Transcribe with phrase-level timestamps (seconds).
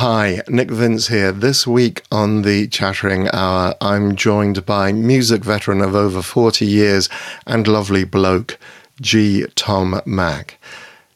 [0.00, 1.30] Hi, Nick Vince here.
[1.30, 7.10] This week on the Chattering Hour, I'm joined by music veteran of over 40 years
[7.46, 8.58] and lovely bloke,
[9.02, 9.44] G.
[9.56, 10.58] Tom Mac.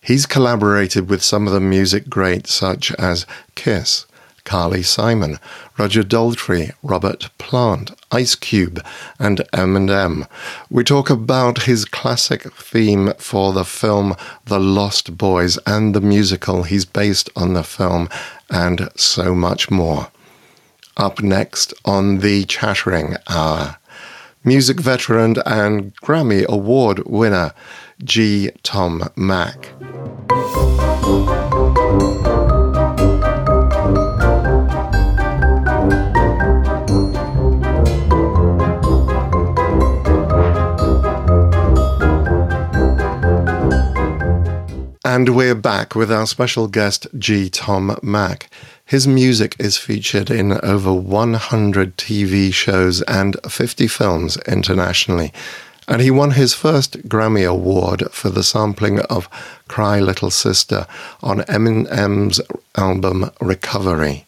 [0.02, 3.24] He's collaborated with some of the music greats such as
[3.54, 4.04] Kiss,
[4.44, 5.38] Carly Simon,
[5.78, 8.84] Roger Daltrey, Robert Plant, Ice Cube,
[9.18, 10.28] and Eminem.
[10.68, 14.14] We talk about his classic theme for the film
[14.44, 18.10] The Lost Boys and the musical he's based on the film,
[18.54, 20.08] and so much more.
[20.96, 23.78] Up next on the Chattering Hour,
[24.44, 27.52] music veteran and Grammy Award winner
[28.04, 28.50] G.
[28.62, 29.72] Tom Mac.
[45.14, 47.48] And we're back with our special guest, G.
[47.48, 48.50] Tom Mac.
[48.84, 55.32] His music is featured in over 100 TV shows and 50 films internationally.
[55.86, 59.28] And he won his first Grammy Award for the sampling of
[59.68, 60.84] Cry Little Sister
[61.22, 62.40] on Eminem's
[62.74, 64.26] album Recovery.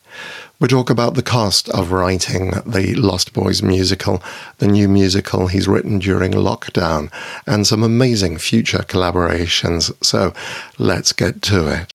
[0.58, 4.22] We talk about the cost of writing the Lost Boys musical,
[4.56, 7.12] the new musical he's written during lockdown,
[7.46, 9.92] and some amazing future collaborations.
[10.02, 10.32] So
[10.78, 11.92] let's get to it.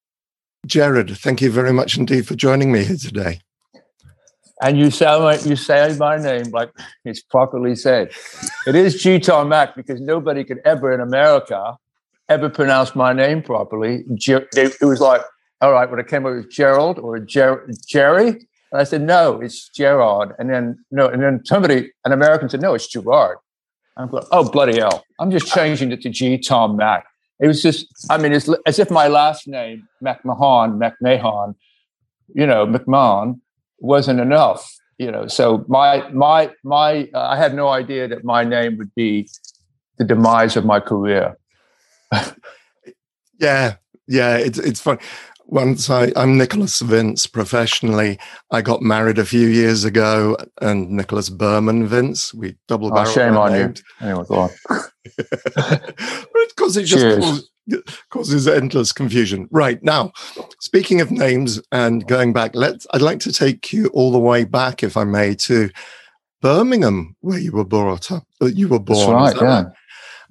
[0.67, 3.41] Gerard, thank you very much indeed for joining me here today.
[4.61, 6.69] And you like you say my name like
[7.03, 8.11] it's properly said.
[8.67, 9.19] It is G.
[9.19, 11.77] Tom Mac because nobody could ever in America
[12.29, 14.03] ever pronounce my name properly.
[14.07, 15.21] It was like,
[15.61, 19.41] all right, when it came up with Gerald or Jer- Jerry, and I said, no,
[19.41, 20.33] it's Gerard.
[20.39, 23.37] And then no, and then somebody, an American said, no, it's Gerard.
[23.97, 25.03] I'm like, oh bloody hell!
[25.19, 26.37] I'm just changing it to G.
[26.37, 27.05] Tom Mac.
[27.39, 31.55] It was just, I mean, it's as if my last name, McMahon, McMahon,
[32.33, 33.41] you know, McMahon,
[33.79, 34.71] wasn't enough.
[34.97, 38.93] You know, so my my my, uh, I had no idea that my name would
[38.95, 39.27] be
[39.97, 41.37] the demise of my career.
[43.39, 43.75] yeah,
[44.07, 44.99] yeah, it's it's fun
[45.45, 48.17] once I, I'm Nicholas Vince professionally.
[48.51, 52.33] I got married a few years ago, and Nicholas Berman Vince.
[52.33, 53.07] We double barrel.
[53.07, 53.73] Oh, shame on you.
[54.01, 54.49] Anyway, go on.
[56.49, 57.49] because it just causes,
[58.09, 59.47] causes endless confusion.
[59.51, 60.11] Right now,
[60.59, 62.87] speaking of names and going back, let's.
[62.93, 65.69] I'd like to take you all the way back, if I may, to
[66.41, 68.23] Birmingham, where you were brought up.
[68.41, 69.23] Uh, you were born.
[69.23, 69.43] That's right.
[69.43, 69.63] Yeah.
[69.63, 69.73] Right?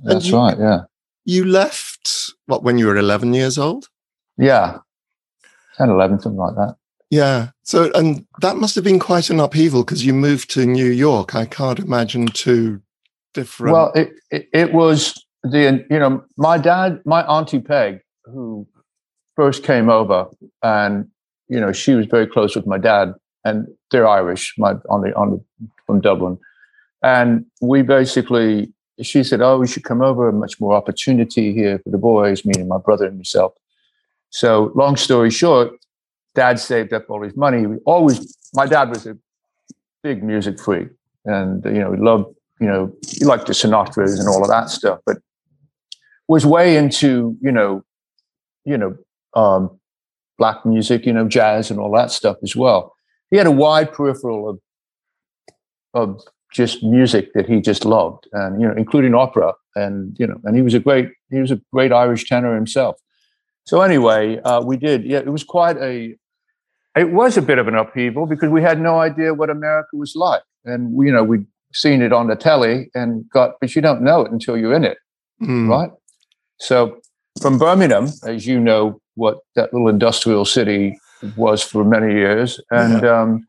[0.03, 0.59] That's you, right.
[0.59, 0.81] Yeah.
[1.25, 3.89] You left what when you were 11 years old?
[4.39, 4.79] Yeah,
[5.81, 6.77] 10, 11, something like that.
[7.09, 7.51] Yeah.
[7.65, 11.35] So, and that must have been quite an upheaval because you moved to New York.
[11.35, 12.83] I can't imagine two
[13.33, 13.73] different.
[13.73, 18.67] Well, it, it, it, was the, you know, my dad, my Auntie Peg, who
[19.35, 20.27] first came over
[20.63, 21.09] and,
[21.49, 23.15] you know, she was very close with my dad
[23.45, 26.39] and they're Irish, my, on the, on the, from Dublin.
[27.03, 28.71] And we basically,
[29.01, 32.69] she said, oh, we should come over, much more opportunity here for the boys, meaning
[32.69, 33.55] my brother and myself.
[34.31, 35.73] So, long story short,
[36.35, 37.67] dad saved up all his money.
[37.67, 39.17] We always, my dad was a
[40.03, 40.89] big music freak,
[41.25, 44.71] and you know, he loved, you know, he liked the Sinatras and all of that
[44.71, 45.19] stuff, but
[46.29, 47.83] was way into, you know,
[48.65, 48.97] you know,
[49.35, 49.79] um,
[50.39, 52.95] black music, you know, jazz and all that stuff as well.
[53.31, 54.59] He had a wide peripheral of
[55.93, 60.41] of just music that he just loved, and you know, including opera, and you know,
[60.45, 62.97] and he was a great he was a great Irish tenor himself.
[63.71, 65.05] So anyway, uh, we did.
[65.05, 66.17] Yeah, it was quite a.
[66.97, 70.17] It was a bit of an upheaval because we had no idea what America was
[70.17, 73.81] like, and we, you know, we'd seen it on the telly and got, but you
[73.81, 74.99] don't know it until you're in it,
[75.41, 75.69] mm.
[75.69, 75.93] right?
[76.59, 76.99] So
[77.41, 80.99] from Birmingham, as you know, what that little industrial city
[81.37, 83.21] was for many years, and yeah.
[83.21, 83.47] um,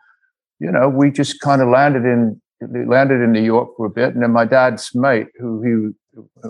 [0.59, 4.13] you know, we just kind of landed in landed in New York for a bit,
[4.13, 5.95] and then my dad's mate, who he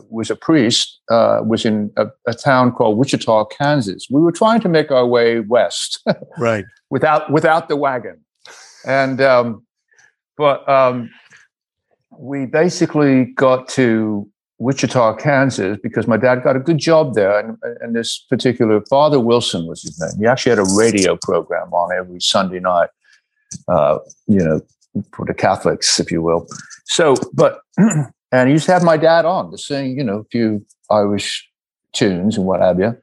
[0.09, 4.07] was a priest, uh, was in a, a, town called Wichita, Kansas.
[4.09, 6.03] We were trying to make our way west,
[6.37, 8.21] right, without without the wagon,
[8.85, 9.65] and um,
[10.37, 11.09] but um,
[12.17, 17.57] we basically got to Wichita, Kansas, because my dad got a good job there, and,
[17.81, 20.19] and this particular Father Wilson was his name.
[20.19, 22.89] He actually had a radio program on every Sunday night.
[23.67, 24.61] Uh, you know,
[25.13, 26.47] for the Catholics, if you will.
[26.85, 27.61] So, but
[28.31, 31.49] and he used to have my dad on to sing, you know, a few Irish
[31.93, 32.97] tunes and what have you,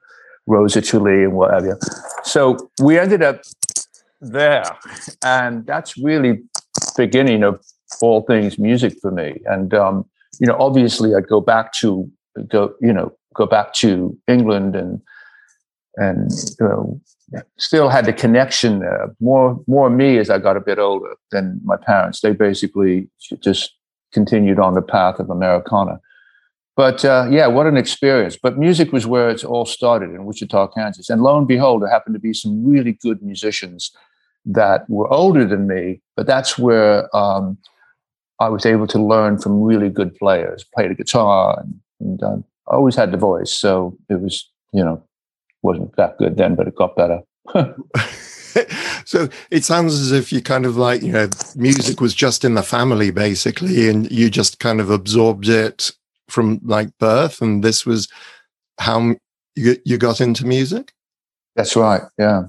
[0.47, 1.77] Rose of Tralee and what have you.
[2.25, 3.43] So we ended up
[4.21, 4.65] there,
[5.25, 6.43] and that's really
[6.97, 7.65] beginning of
[8.01, 9.41] all things music for me.
[9.47, 10.05] And um,
[10.41, 12.11] you know, obviously, I'd go back to
[12.49, 15.01] go, you know, go back to England and
[15.97, 16.31] and
[16.61, 17.01] you know,
[17.57, 19.15] still had the connection there.
[19.21, 22.21] More, more me as I got a bit older than my parents.
[22.21, 23.09] They basically
[23.41, 23.75] just
[24.13, 26.01] continued on the path of Americana.
[26.77, 28.39] But uh, yeah, what an experience.
[28.41, 31.11] But music was where it all started in Wichita, Kansas.
[31.11, 33.91] And lo and behold, there happened to be some really good musicians
[34.45, 36.01] that were older than me.
[36.17, 37.59] But that's where um,
[38.39, 42.37] I was able to learn from really good players, play the guitar, and, and uh,
[42.71, 43.53] I always had the voice.
[43.53, 45.03] So it was, you know,
[45.63, 47.23] wasn't that good then, but it got better.
[49.05, 52.55] so it sounds as if you kind of like you know music was just in
[52.55, 55.91] the family basically and you just kind of absorbed it
[56.29, 58.09] from like birth and this was
[58.79, 59.15] how
[59.57, 60.93] you, you got into music?
[61.57, 62.43] That's right yeah.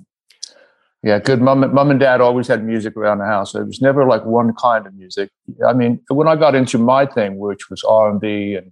[1.01, 4.05] Yeah good mom, mom and dad always had music around the house it was never
[4.05, 5.29] like one kind of music.
[5.67, 8.71] I mean when i got into my thing which was r&b and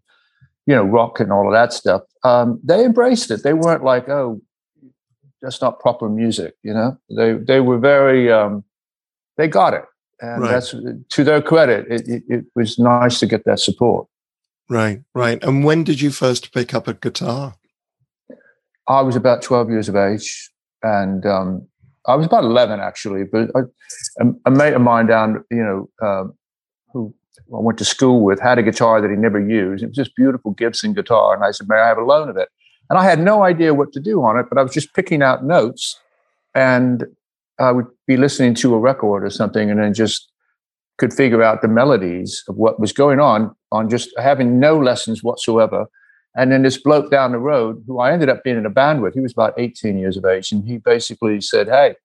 [0.65, 3.43] you know rock and all of that stuff um, they embraced it.
[3.43, 4.41] They weren't like oh
[5.41, 8.63] that's not proper music you know they they were very um,
[9.37, 9.85] they got it
[10.19, 10.51] and right.
[10.51, 10.73] that's
[11.09, 14.07] to their credit it, it, it, was nice to get that support
[14.69, 17.55] right right and when did you first pick up a guitar
[18.87, 20.51] i was about 12 years of age
[20.83, 21.67] and um,
[22.07, 23.59] i was about 11 actually but I,
[24.21, 26.25] a, a, mate of mine down you know uh,
[26.93, 27.13] who
[27.53, 29.83] I went to school with had a guitar that he never used.
[29.83, 32.35] It was this beautiful Gibson guitar, and I said, "May I have a loan of
[32.35, 32.49] it?"
[32.89, 35.21] And I had no idea what to do on it, but I was just picking
[35.21, 35.99] out notes
[36.55, 37.05] and
[37.59, 40.31] I would be listening to a record or something and then just
[40.97, 45.23] could figure out the melodies of what was going on on just having no lessons
[45.23, 45.85] whatsoever.
[46.35, 49.01] And then this bloke down the road, who I ended up being in a band
[49.01, 51.95] with, he was about 18 years of age, and he basically said, Hey,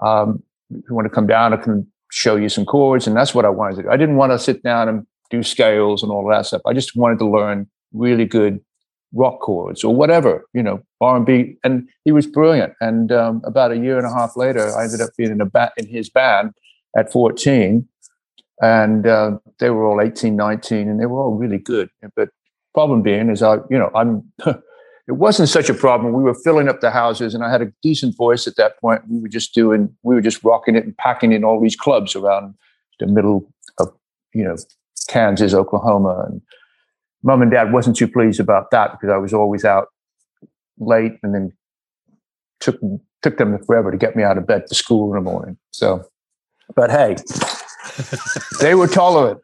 [0.00, 3.06] um, you want to come down, I can show you some chords.
[3.06, 3.90] And that's what I wanted to do.
[3.90, 6.62] I didn't want to sit down and do scales and all that stuff.
[6.66, 8.60] I just wanted to learn really good
[9.12, 11.56] rock chords or whatever, you know, R and B.
[11.64, 12.74] And he was brilliant.
[12.80, 15.46] And um, about a year and a half later, I ended up being in a
[15.46, 16.52] ba- in his band
[16.96, 17.86] at 14,
[18.62, 21.90] and uh, they were all 18, 19, and they were all really good.
[22.14, 22.30] But
[22.74, 24.32] problem being is, I, you know, I'm.
[25.08, 26.12] it wasn't such a problem.
[26.12, 29.02] We were filling up the houses, and I had a decent voice at that point.
[29.08, 32.16] We were just doing, we were just rocking it and packing in all these clubs
[32.16, 32.54] around
[32.98, 33.48] the middle
[33.78, 33.88] of,
[34.34, 34.56] you know,
[35.08, 36.42] Kansas, Oklahoma, and
[37.22, 39.88] mom and dad wasn't too pleased about that because I was always out
[40.78, 41.52] late and then
[42.60, 42.78] took
[43.22, 45.58] took them forever to get me out of bed for school in the morning.
[45.70, 46.04] So,
[46.74, 47.16] but hey,
[48.60, 49.40] they were tolerant.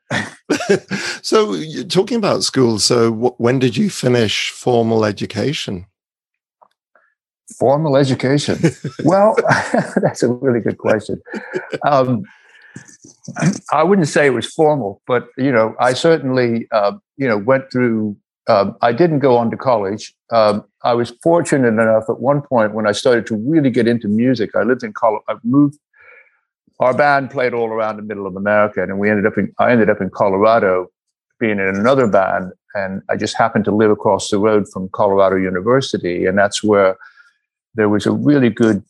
[1.23, 5.87] so, you're talking about school, so w- when did you finish formal education?
[7.59, 8.59] Formal education.
[9.05, 9.35] well,
[9.97, 11.21] that's a really good question.
[11.87, 12.25] Um,
[13.73, 17.71] I wouldn't say it was formal, but you know, I certainly uh, you know went
[17.71, 18.17] through.
[18.49, 20.13] Um, I didn't go on to college.
[20.33, 24.09] Um, I was fortunate enough at one point when I started to really get into
[24.09, 24.57] music.
[24.57, 25.25] I lived in Colorado.
[25.29, 25.79] I moved.
[26.81, 29.53] Our band played all around the middle of America, and we ended up in.
[29.59, 30.89] I ended up in Colorado,
[31.39, 35.37] being in another band, and I just happened to live across the road from Colorado
[35.37, 36.97] University, and that's where
[37.75, 38.83] there was a really good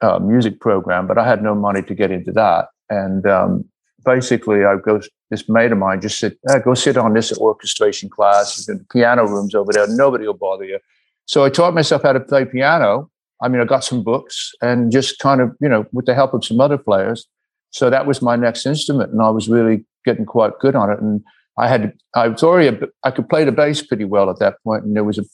[0.00, 2.68] uh, music program, but I had no money to get into that.
[2.90, 3.64] And um,
[4.04, 5.00] basically, I go.
[5.30, 8.68] This mate of mine just said, ah, "Go sit on this orchestration class.
[8.68, 9.86] In the piano rooms over there.
[9.88, 10.78] Nobody will bother you."
[11.26, 13.08] So I taught myself how to play piano.
[13.42, 16.34] I mean, I got some books and just kind of, you know, with the help
[16.34, 17.26] of some other players.
[17.70, 21.00] So that was my next instrument, and I was really getting quite good on it.
[21.00, 21.22] And
[21.56, 24.54] I had, I was already, a, I could play the bass pretty well at that
[24.64, 24.82] point.
[24.82, 25.24] point, and there was a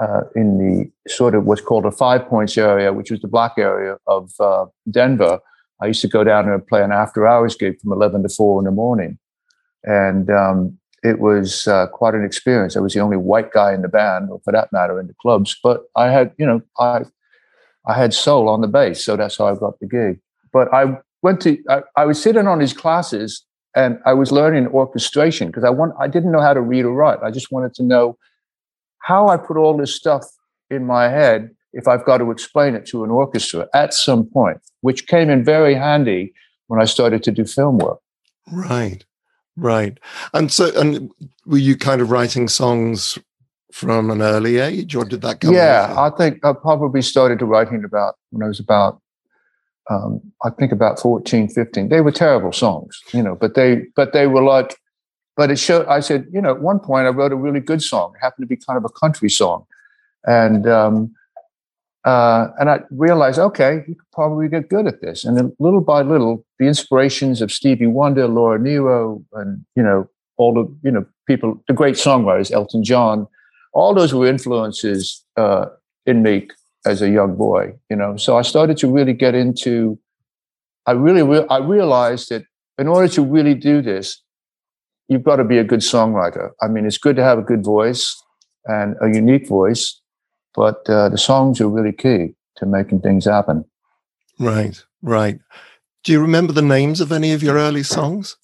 [0.00, 3.54] uh, in the sort of what's called a five points area, which was the black
[3.58, 5.40] area of uh, Denver.
[5.82, 8.60] I used to go down and play an after hours gig from 11 to 4
[8.60, 9.18] in the morning.
[9.84, 12.76] And um, it was uh, quite an experience.
[12.76, 15.14] I was the only white guy in the band, or for that matter, in the
[15.22, 15.56] clubs.
[15.62, 17.02] But I had, you know, I
[17.86, 20.20] I had soul on the bass, so that's how I got the gig.
[20.52, 23.44] But I went to, I, I was sitting on his classes
[23.74, 26.92] and I was learning orchestration because I want, I didn't know how to read or
[26.92, 27.22] write.
[27.22, 28.18] I just wanted to know
[28.98, 30.24] how I put all this stuff
[30.70, 34.58] in my head if I've got to explain it to an orchestra at some point,
[34.80, 36.32] which came in very handy
[36.66, 38.00] when I started to do film work.
[38.50, 39.04] Right,
[39.56, 39.98] right.
[40.34, 41.10] And so, and
[41.46, 43.18] were you kind of writing songs
[43.72, 45.54] from an early age, or did that come?
[45.54, 46.00] Yeah, later?
[46.00, 49.00] I think I probably started to writing about when I was about,
[49.88, 51.88] um, I think about 14, 15.
[51.88, 54.76] They were terrible songs, you know, but they, but they were like,
[55.36, 55.86] but it showed.
[55.86, 58.12] I said, you know, at one point I wrote a really good song.
[58.14, 59.64] It happened to be kind of a country song,
[60.24, 61.14] and um,
[62.04, 65.24] uh, and I realized, okay, you could probably get good at this.
[65.24, 70.08] And then little by little, the inspirations of Stevie Wonder, Laura Nyro, and you know
[70.36, 73.26] all the you know people, the great songwriters, Elton John,
[73.72, 75.66] all those were influences uh,
[76.06, 76.48] in me
[76.86, 78.16] as a young boy, you know.
[78.16, 79.98] So I started to really get into.
[80.86, 82.44] I really, re- I realized that
[82.78, 84.22] in order to really do this,
[85.08, 86.50] you've got to be a good songwriter.
[86.62, 88.16] I mean, it's good to have a good voice
[88.64, 89.99] and a unique voice,
[90.54, 93.64] but uh, the songs are really key to making things happen.
[94.38, 95.38] Right, right.
[96.04, 98.36] Do you remember the names of any of your early songs?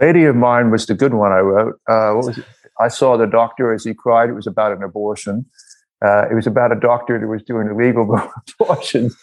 [0.00, 1.80] Lady of Mine was the good one I wrote.
[1.88, 2.40] Uh, what was?
[2.80, 4.28] I saw the doctor as he cried.
[4.28, 5.46] It was about an abortion.
[6.04, 8.20] Uh, it was about a doctor that was doing illegal
[8.60, 9.16] abortions.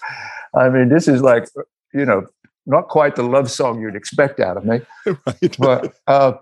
[0.55, 1.47] I mean, this is like,
[1.93, 2.25] you know,
[2.65, 4.81] not quite the love song you'd expect out of me.
[5.05, 5.57] right.
[5.59, 6.33] But, uh,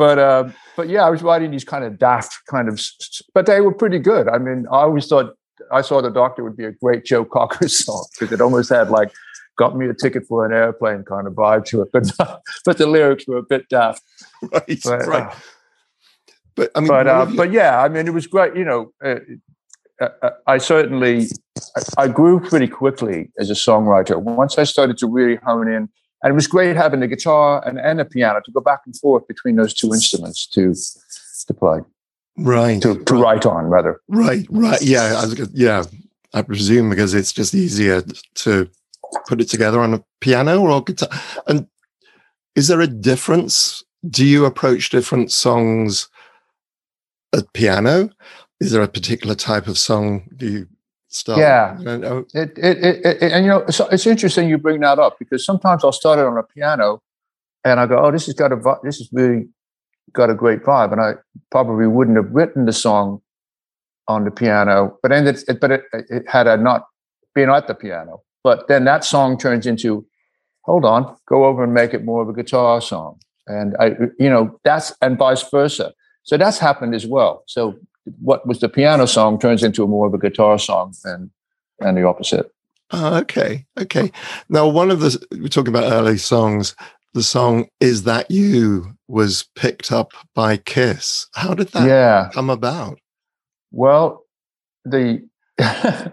[0.00, 2.80] but, uh, but yeah, I was writing these kind of daft kind of,
[3.34, 4.28] but they were pretty good.
[4.30, 5.34] I mean, I always thought
[5.70, 8.88] I saw the doctor would be a great Joe Cocker song because it almost had
[8.88, 9.12] like
[9.58, 12.10] got me a ticket for an airplane kind of vibe to it, but
[12.64, 14.02] but the lyrics were a bit daft.
[14.42, 15.22] Right, but, right.
[15.24, 15.34] Uh,
[16.54, 18.56] but I mean, but uh, but yeah, I mean, it was great.
[18.56, 19.16] You know, uh,
[20.00, 21.26] uh, uh I certainly
[21.98, 24.16] I grew pretty quickly as a songwriter.
[24.16, 25.90] Once I started to really hone in,
[26.22, 28.96] and it was great having the guitar and, and the piano to go back and
[28.96, 30.74] forth between those two instruments to
[31.46, 31.80] to play.
[32.36, 32.80] Right.
[32.82, 33.22] To, to right.
[33.22, 34.00] write on, rather.
[34.08, 34.46] Right.
[34.50, 34.80] Right.
[34.82, 35.14] Yeah.
[35.18, 35.84] I was, yeah.
[36.32, 38.02] I presume because it's just easier
[38.36, 38.70] to
[39.26, 41.08] put it together on a piano or a guitar?
[41.46, 41.66] And
[42.54, 43.82] is there a difference?
[44.08, 46.08] Do you approach different songs
[47.34, 48.10] at piano?
[48.60, 50.68] Is there a particular type of song do you
[51.10, 51.38] start?
[51.38, 54.98] Yeah, uh, it, it, it, it, and you know, it's, it's interesting you bring that
[54.98, 57.02] up because sometimes I'll start it on a piano,
[57.64, 59.48] and I go, "Oh, this has got a this has really
[60.12, 61.14] got a great vibe," and I
[61.50, 63.20] probably wouldn't have written the song
[64.08, 66.86] on the piano, but ended, but it, it had I not
[67.34, 68.22] been at the piano.
[68.42, 70.06] But then that song turns into,
[70.62, 73.20] hold on, go over and make it more of a guitar song.
[73.46, 75.92] And I, you know, that's and vice versa.
[76.22, 77.44] So that's happened as well.
[77.46, 77.78] So
[78.20, 81.30] what was the piano song turns into a more of a guitar song and
[81.80, 82.50] and the opposite.
[82.92, 83.66] Oh, okay.
[83.78, 84.10] Okay.
[84.48, 86.74] Now one of the we're talking about early songs,
[87.14, 91.26] the song Is That You was picked up by Kiss.
[91.34, 92.30] How did that yeah.
[92.32, 92.98] come about?
[93.70, 94.24] Well,
[94.84, 95.26] the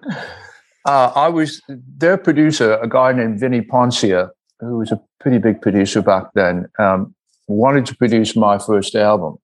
[0.87, 4.29] Uh, I was their producer, a guy named Vini Poncia,
[4.61, 7.13] who was a pretty big producer back then, um,
[7.49, 9.37] wanted to produce my first album.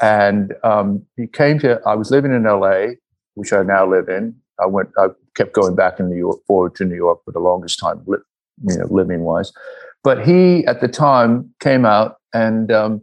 [0.00, 2.94] And um, he came to, I was living in LA,
[3.34, 4.36] which I now live in.
[4.60, 7.40] I went, I kept going back in New York, forward to New York for the
[7.40, 8.18] longest time, you
[8.78, 9.52] know, living wise.
[10.02, 13.02] But he, at the time, came out and um,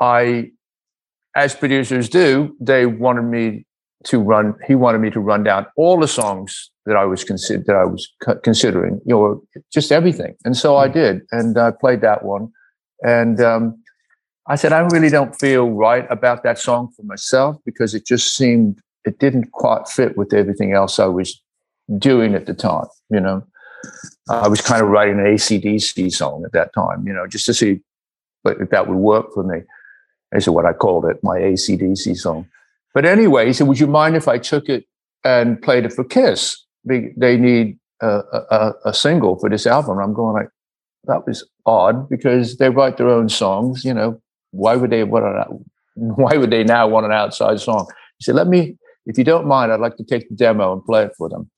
[0.00, 0.50] I,
[1.36, 3.66] as producers do, they wanted me
[4.04, 4.54] to run.
[4.66, 7.84] He wanted me to run down all the songs that I was consider that I
[7.84, 8.12] was
[8.42, 10.34] considering, you know, just everything.
[10.44, 10.94] And so I hmm.
[10.94, 12.48] did, and I played that one.
[13.02, 13.82] And um,
[14.46, 18.36] I said, I really don't feel right about that song for myself because it just
[18.36, 21.40] seemed it didn't quite fit with everything else I was
[21.98, 22.86] doing at the time.
[23.10, 23.46] You know,
[24.28, 27.06] I was kind of writing an ACDC song at that time.
[27.06, 27.80] You know, just to see
[28.44, 29.62] if that would work for me.
[30.32, 32.48] Is what I called it, my ACDC song.
[32.92, 34.84] But anyway, he said, Would you mind if I took it
[35.22, 36.60] and played it for Kiss?
[36.84, 39.98] They need a, a, a single for this album.
[39.98, 40.48] I'm going like,
[41.04, 43.84] that was odd because they write their own songs.
[43.84, 44.20] You know,
[44.54, 47.86] why would they want an, why would they now want an outside song?
[48.18, 50.84] He said, "Let me, if you don't mind, I'd like to take the demo and
[50.84, 51.50] play it for them."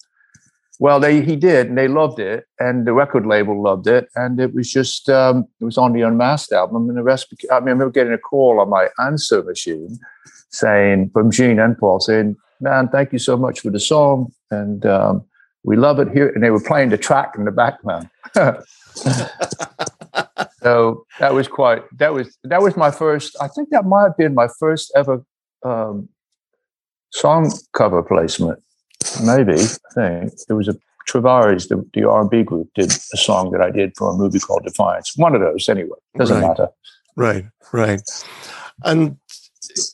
[0.78, 4.38] Well, they he did, and they loved it, and the record label loved it, and
[4.38, 7.28] it was just um, it was on the Unmasked album, and the rest.
[7.50, 9.98] I, mean, I remember getting a call on my answer machine
[10.50, 14.84] saying from Gene and Paul saying, "Man, thank you so much for the song, and
[14.84, 15.24] um,
[15.64, 18.10] we love it here." And they were playing the track in the background.
[20.66, 21.84] so that was quite.
[21.96, 23.36] That was that was my first.
[23.40, 25.24] I think that might have been my first ever
[25.64, 26.08] um,
[27.12, 28.60] song cover placement.
[29.22, 30.76] Maybe I think there was a
[31.08, 34.64] Tavares, the, the R&B group, did a song that I did for a movie called
[34.64, 35.16] Defiance.
[35.16, 35.96] One of those, anyway.
[36.18, 36.48] Doesn't right.
[36.48, 36.68] matter.
[37.14, 38.02] Right, right.
[38.82, 39.18] And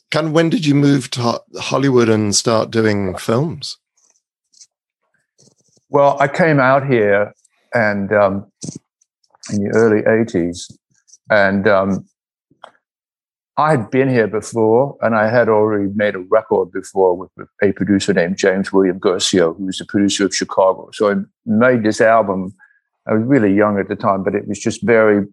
[0.09, 3.77] kind of when did you move to Hollywood and start doing films?
[5.89, 7.31] Well, I came out here
[7.75, 8.51] and um,
[9.51, 10.71] in the early 80s,
[11.29, 12.05] and um,
[13.57, 17.29] I had been here before, and I had already made a record before with
[17.61, 20.89] a producer named James William Guercio, who was the producer of Chicago.
[20.93, 22.53] So I made this album.
[23.07, 25.27] I was really young at the time, but it was just very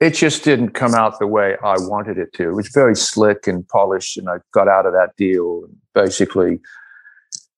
[0.00, 2.48] it just didn't come out the way I wanted it to.
[2.48, 6.58] It was very slick and polished, and I got out of that deal and basically,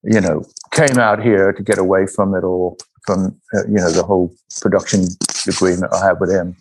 [0.03, 3.91] you know, came out here to get away from it all, from uh, you know
[3.91, 5.07] the whole production
[5.47, 6.57] agreement I have with him,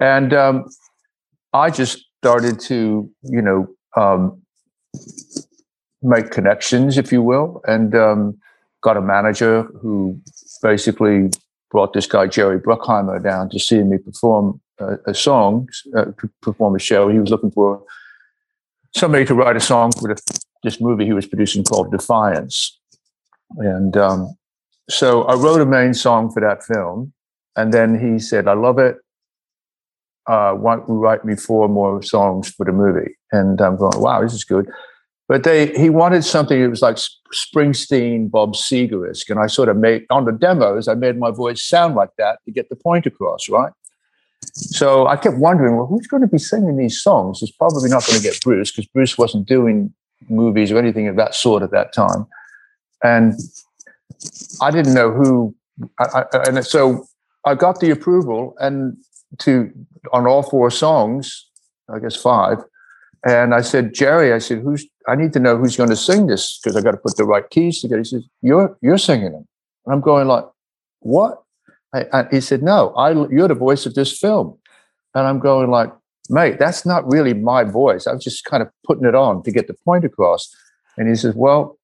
[0.00, 0.68] and um,
[1.52, 4.42] I just started to, you know, um,
[6.02, 8.38] make connections, if you will, and um,
[8.82, 10.20] got a manager who
[10.62, 11.30] basically
[11.70, 16.06] brought this guy Jerry Bruckheimer down to see me perform a, a song, uh,
[16.42, 17.08] perform a show.
[17.08, 17.82] He was looking for
[18.94, 20.20] somebody to write a song for the,
[20.62, 22.78] this movie he was producing called Defiance,
[23.56, 24.36] and um,
[24.88, 27.12] so I wrote a main song for that film,
[27.56, 28.96] and then he said, "I love it.
[30.26, 34.00] Uh, why don't you write me four more songs for the movie?" And I'm going,
[34.00, 34.70] "Wow, this is good."
[35.28, 36.96] But they he wanted something that was like
[37.34, 40.86] Springsteen, Bob Seger-esque, and I sort of made on the demos.
[40.86, 43.72] I made my voice sound like that to get the point across, right?
[44.54, 47.42] So I kept wondering, well, who's going to be singing these songs?
[47.42, 49.92] It's probably not going to get Bruce because Bruce wasn't doing
[50.28, 52.26] movies or anything of that sort at that time,
[53.02, 53.34] and
[54.60, 55.54] I didn't know who.
[55.98, 57.06] I, I, and so
[57.44, 58.96] I got the approval and
[59.38, 59.70] to
[60.12, 61.48] on all four songs,
[61.92, 62.58] I guess five.
[63.26, 66.26] And I said, Jerry, I said, who's I need to know who's going to sing
[66.26, 67.98] this because I got to put the right keys together.
[67.98, 69.46] He says, You're you're singing them.
[69.84, 70.44] And I'm going like,
[71.00, 71.42] What?
[71.94, 74.58] I, he said, No, I you're the voice of this film.
[75.14, 75.90] And I'm going like,
[76.28, 78.06] mate, that's not really my voice.
[78.06, 80.54] I was just kind of putting it on to get the point across.
[80.98, 81.78] And he says, Well,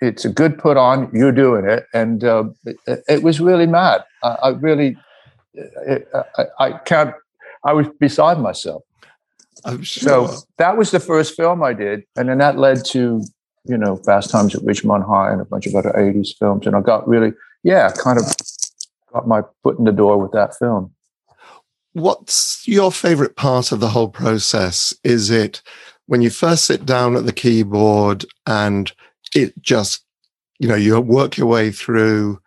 [0.00, 1.10] it's a good put on.
[1.12, 2.76] You're doing it, and uh, it,
[3.08, 4.04] it, was really mad.
[4.22, 4.96] I, I really,
[5.54, 7.14] it, I, I, can't.
[7.64, 8.82] I was beside myself.
[9.64, 10.28] I'm sure.
[10.28, 13.22] So that was the first film I did, and then that led to
[13.64, 16.76] you know Fast Times at Ridgemont High and a bunch of other '80s films, and
[16.76, 18.24] I got really, yeah, kind of
[19.12, 20.92] got my foot in the door with that film.
[21.94, 24.94] What's your favorite part of the whole process?
[25.02, 25.62] Is it
[26.04, 28.92] when you first sit down at the keyboard and
[29.34, 30.04] it just,
[30.58, 32.40] you know, you work your way through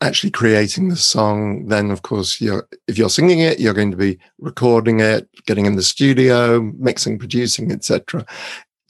[0.00, 1.66] actually creating the song.
[1.66, 5.66] Then, of course, you're, if you're singing it, you're going to be recording it, getting
[5.66, 8.26] in the studio, mixing, producing, etc.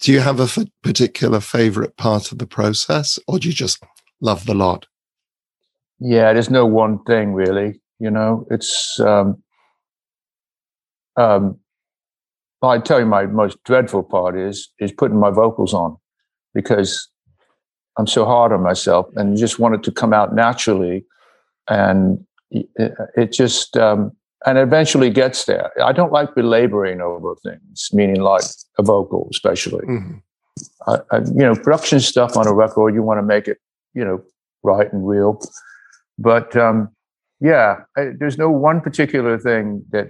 [0.00, 3.82] Do you have a f- particular favorite part of the process or do you just
[4.20, 4.86] love the lot?
[5.98, 7.80] Yeah, there's no one thing really.
[7.98, 9.42] You know, it's, um,
[11.16, 11.58] um,
[12.62, 15.96] I tell you, my most dreadful part is is putting my vocals on
[16.56, 17.08] because
[17.98, 21.04] I'm so hard on myself and just want it to come out naturally.
[21.68, 22.68] And it,
[23.16, 24.12] it just, um,
[24.46, 25.70] and eventually gets there.
[25.82, 28.44] I don't like belaboring over things, meaning like
[28.78, 29.84] a vocal, especially.
[29.86, 30.18] Mm-hmm.
[30.86, 33.58] I, I, you know, production stuff on a record, you want to make it,
[33.94, 34.22] you know,
[34.62, 35.40] right and real.
[36.18, 36.88] But um,
[37.40, 40.08] yeah, I, there's no one particular thing that,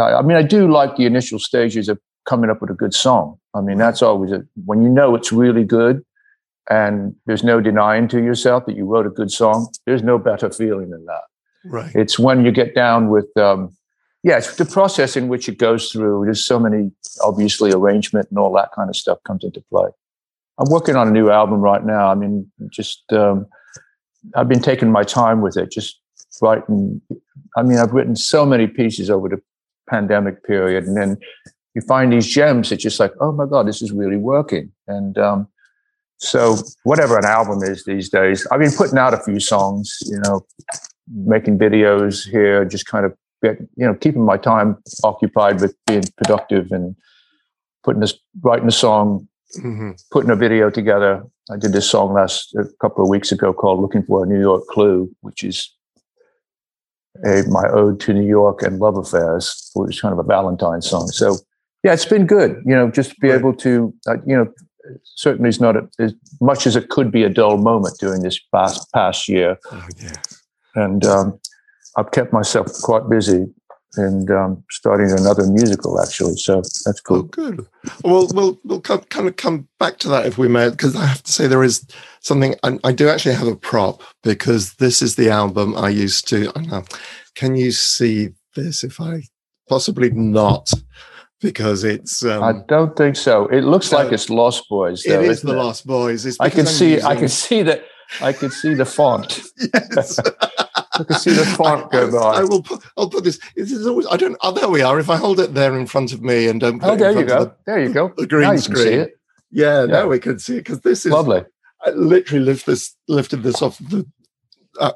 [0.00, 3.38] I mean, I do like the initial stages of coming up with a good song.
[3.58, 6.04] I mean, that's always a, when you know it's really good
[6.70, 9.68] and there's no denying to yourself that you wrote a good song.
[9.86, 11.22] There's no better feeling than that.
[11.64, 11.94] Right.
[11.94, 13.76] It's when you get down with, um,
[14.22, 16.24] yeah, it's the process in which it goes through.
[16.24, 16.90] There's so many,
[17.22, 19.88] obviously, arrangement and all that kind of stuff comes into play.
[20.58, 22.10] I'm working on a new album right now.
[22.10, 23.46] I mean, just um,
[24.34, 26.00] I've been taking my time with it, just
[26.42, 27.00] writing.
[27.56, 29.40] I mean, I've written so many pieces over the
[29.88, 31.16] pandemic period, and then
[31.74, 34.72] you find these gems that just like, oh my God, this is really working.
[34.86, 35.48] And um,
[36.16, 40.18] so whatever an album is these days, I've been putting out a few songs, you
[40.24, 40.44] know,
[41.08, 46.04] making videos here, just kind of get, you know, keeping my time occupied with being
[46.16, 46.96] productive and
[47.84, 49.28] putting this, writing a song,
[49.58, 49.92] mm-hmm.
[50.10, 51.24] putting a video together.
[51.50, 54.40] I did this song last a couple of weeks ago called "Looking for a New
[54.40, 55.74] York Clue," which is
[57.24, 60.82] a, my ode to New York and love affairs, which is kind of a Valentine
[60.82, 61.08] song.
[61.08, 61.36] So
[61.84, 62.62] yeah, it's been good.
[62.64, 63.38] You know, just to be right.
[63.38, 64.52] able to, uh, you know,
[65.04, 68.38] certainly is not a, as much as it could be a dull moment during this
[68.38, 69.58] past past year.
[69.70, 70.16] Oh, yeah.
[70.74, 71.40] And um,
[71.96, 73.46] I've kept myself quite busy
[73.96, 76.36] and um, starting another musical actually.
[76.36, 77.18] So that's cool.
[77.18, 77.66] Oh, good.
[78.04, 81.22] Well, we'll we'll kind of come back to that if we may, because I have
[81.22, 81.86] to say there is
[82.20, 82.54] something.
[82.62, 86.52] I, I, do actually have a prop because this is the album I used to.
[86.54, 86.84] I know.
[87.34, 88.84] Can you see this?
[88.84, 89.22] If I
[89.68, 90.70] possibly not
[91.40, 92.24] because it's.
[92.24, 93.46] Um, I don't think so.
[93.46, 95.02] It looks like it's Lost Boys.
[95.02, 95.56] Though, it is the it?
[95.56, 96.26] Lost Boys.
[96.26, 96.94] It's I can see.
[96.94, 97.06] Using...
[97.06, 97.84] I can see that.
[98.20, 99.40] I can see the font.
[99.74, 100.18] yes.
[100.18, 102.40] I can see the font go by.
[102.40, 102.62] I will.
[102.62, 103.38] Put, I'll put this.
[103.54, 104.06] This is always.
[104.06, 104.36] I don't.
[104.42, 104.98] Oh, there we are.
[104.98, 106.80] If I hold it there in front of me and don't.
[106.80, 107.44] Put oh, there you go.
[107.44, 108.12] The, there you go.
[108.16, 109.08] The green screen.
[109.50, 111.44] Yeah, yeah, now we can see it because this is lovely.
[111.84, 114.06] I literally lift this, lifted this off the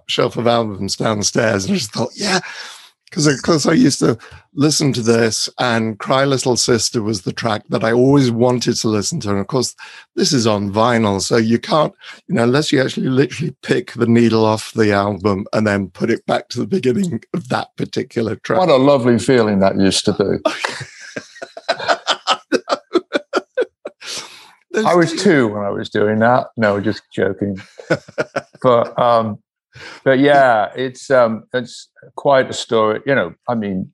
[0.09, 2.41] shelf of albums downstairs, and just thought, yeah,
[3.13, 4.17] because because I used to
[4.55, 8.89] listen to this, and "Cry Little Sister" was the track that I always wanted to
[8.89, 9.77] listen to, and of course,
[10.17, 11.93] this is on vinyl, so you can't,
[12.27, 16.11] you know, unless you actually literally pick the needle off the album and then put
[16.11, 18.61] it back to the beginning of that particular track.
[18.61, 20.39] What a lovely feeling that used to be.
[24.87, 26.47] I was two when I was doing that.
[26.57, 27.61] No, just joking.
[28.63, 29.42] but um,
[30.05, 33.01] but yeah, it's um, it's quite a story.
[33.07, 33.93] You know, I mean,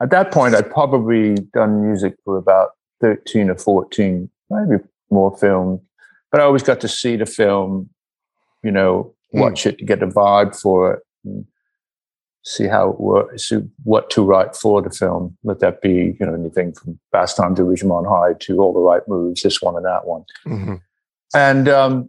[0.00, 5.80] at that point, I'd probably done music for about thirteen or fourteen, maybe more film.
[6.30, 7.88] But I always got to see the film,
[8.62, 9.40] you know, hmm.
[9.40, 9.66] watch mm.
[9.66, 11.02] it to get a vibe for it.
[11.24, 11.46] And,
[12.48, 15.36] see how it works, see what to write for the film.
[15.44, 18.80] Let that be, you know, anything from Fast Times at Ridgemont High to All the
[18.80, 20.24] Right Moves, this one and that one.
[20.46, 20.74] Mm-hmm.
[21.34, 22.08] And, um,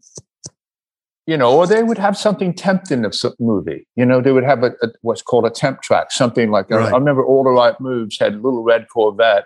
[1.30, 3.86] you know, or they would have something tempting of the movie.
[3.96, 6.78] You know, they would have a, a what's called a temp track, something like that.
[6.78, 6.92] Right.
[6.92, 9.46] I remember All the Right Moves had Little Red Corvette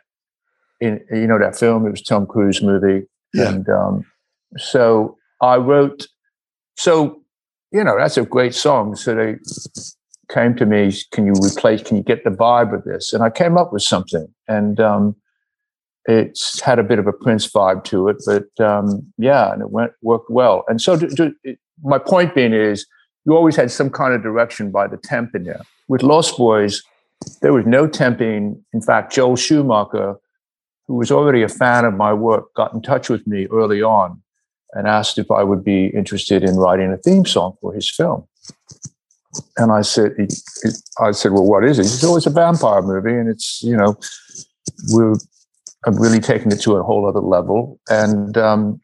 [0.80, 1.86] in, you know, that film.
[1.86, 3.06] It was Tom Cruise movie.
[3.34, 3.50] Yeah.
[3.50, 4.06] And um,
[4.56, 6.08] so I wrote,
[6.78, 7.22] so,
[7.74, 8.96] you know, that's a great song.
[8.96, 9.36] So they,
[10.30, 13.12] came to me, can you replace, can you get the vibe of this?
[13.12, 14.26] And I came up with something.
[14.48, 15.18] And um,
[16.06, 19.70] it's had a bit of a Prince vibe to it, but um, yeah, and it
[19.70, 20.64] went worked well.
[20.68, 22.86] And so to, to, it, my point being is
[23.26, 25.62] you always had some kind of direction by the temp in there.
[25.88, 26.84] With Lost Boys,
[27.42, 28.62] there was no temping.
[28.74, 30.16] In fact, Joel Schumacher,
[30.88, 34.22] who was already a fan of my work, got in touch with me early on
[34.74, 38.28] and asked if I would be interested in writing a theme song for his film.
[39.58, 40.28] And I said, he,
[40.64, 41.84] he, I said, well, what is it?
[41.84, 43.98] He said, oh, it's a vampire movie, and it's you know,
[44.90, 45.16] we're
[45.86, 47.80] I'm really taking it to a whole other level.
[47.90, 48.82] And um,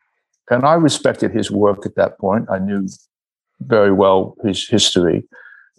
[0.50, 2.48] and I respected his work at that point.
[2.50, 2.88] I knew
[3.62, 5.24] very well his history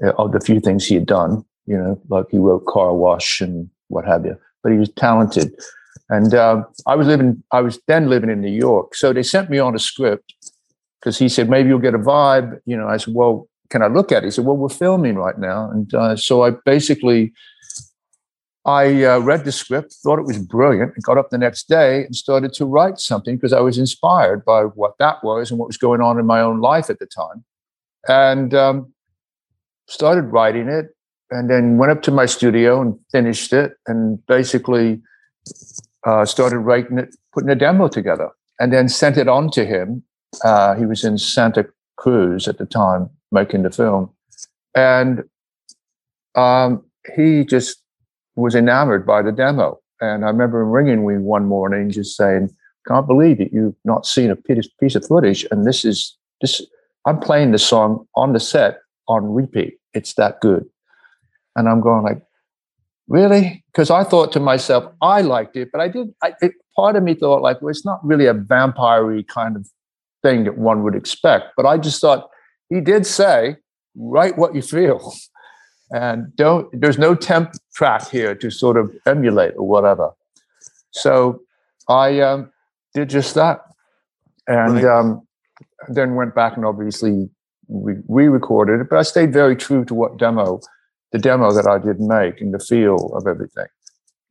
[0.05, 1.45] uh, of the few things he had done.
[1.67, 4.37] You know, like he wrote Car Wash and what have you.
[4.63, 5.55] But he was talented.
[6.09, 7.43] And uh, I was living.
[7.53, 10.35] I was then living in New York, so they sent me on a script
[11.01, 12.61] because he said maybe you'll get a vibe.
[12.67, 14.27] You know, I said, well, can I look at it?
[14.27, 15.71] He said, well, we're filming right now.
[15.71, 17.33] And uh, so I basically,
[18.67, 22.05] I uh, read the script, thought it was brilliant, and got up the next day
[22.05, 25.67] and started to write something because I was inspired by what that was and what
[25.67, 27.45] was going on in my own life at the time.
[28.07, 28.93] And um,
[29.89, 30.95] started writing it
[31.31, 35.01] and then went up to my studio and finished it and basically
[36.05, 40.03] uh, started writing it, putting a demo together and then sent it on to him.
[40.45, 44.11] Uh, he was in Santa Cruz at the time making the film.
[44.75, 45.25] And
[46.35, 46.85] um,
[47.17, 47.83] he just
[48.41, 49.79] was enamored by the demo.
[50.01, 52.51] And I remember ringing me one morning just saying,
[52.89, 53.53] can't believe it.
[53.53, 55.47] You've not seen a piece of footage.
[55.51, 56.63] And this is this,
[57.07, 59.79] I'm playing the song on the set on repeat.
[59.93, 60.65] It's that good.
[61.57, 62.23] And I'm going like,
[63.09, 63.63] really?
[63.73, 66.15] Because I thought to myself, I liked it, but I did.
[66.23, 69.69] I, it, part of me thought like, well, it's not really a vampire kind of
[70.23, 71.49] thing that one would expect.
[71.57, 72.31] But I just thought
[72.71, 73.57] he did say,
[73.97, 75.13] write what you feel.
[75.93, 80.11] And don't, there's no temp track here to sort of emulate or whatever.
[80.93, 81.41] So
[81.89, 82.51] I um,
[82.95, 83.61] did just that.
[84.47, 84.85] And right.
[84.85, 85.27] um,
[85.89, 87.29] then went back and obviously
[87.69, 88.89] re recorded it.
[88.91, 90.61] But I stayed very true to what demo,
[91.13, 93.67] the demo that I did make and the feel of everything.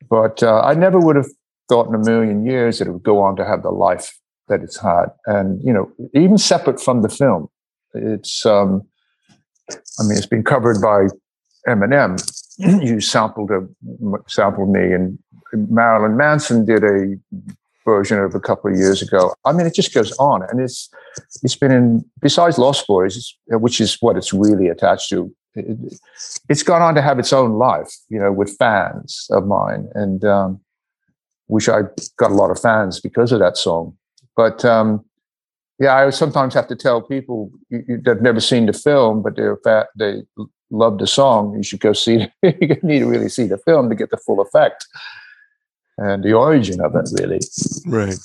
[0.09, 1.29] But uh, I never would have
[1.67, 4.17] thought in a million years that it would go on to have the life
[4.47, 5.05] that it's had.
[5.25, 7.47] And, you know, even separate from the film,
[7.93, 8.81] it's, um,
[9.71, 11.07] I mean, it's been covered by
[11.67, 12.17] Eminem.
[12.83, 13.65] you sampled a,
[14.27, 15.17] sampled me, and
[15.53, 17.15] Marilyn Manson did a
[17.85, 19.33] version of a couple of years ago.
[19.45, 20.89] I mean, it just goes on, and it's
[21.43, 25.33] it's been in besides Lost Boys, which is what it's really attached to.
[25.55, 25.99] It,
[26.47, 30.23] has gone on to have its own life, you know, with fans of mine, and
[30.23, 30.59] um,
[31.47, 31.81] which I
[32.17, 33.97] got a lot of fans because of that song.
[34.35, 35.03] But um,
[35.79, 39.87] yeah, I sometimes have to tell people they've never seen the film, but they're fat,
[39.97, 40.23] they
[40.71, 41.55] love the song.
[41.55, 42.27] You should go see.
[42.43, 44.87] you need to really see the film to get the full effect
[45.97, 47.09] and the origin of it.
[47.19, 47.39] Really,
[47.85, 48.17] right.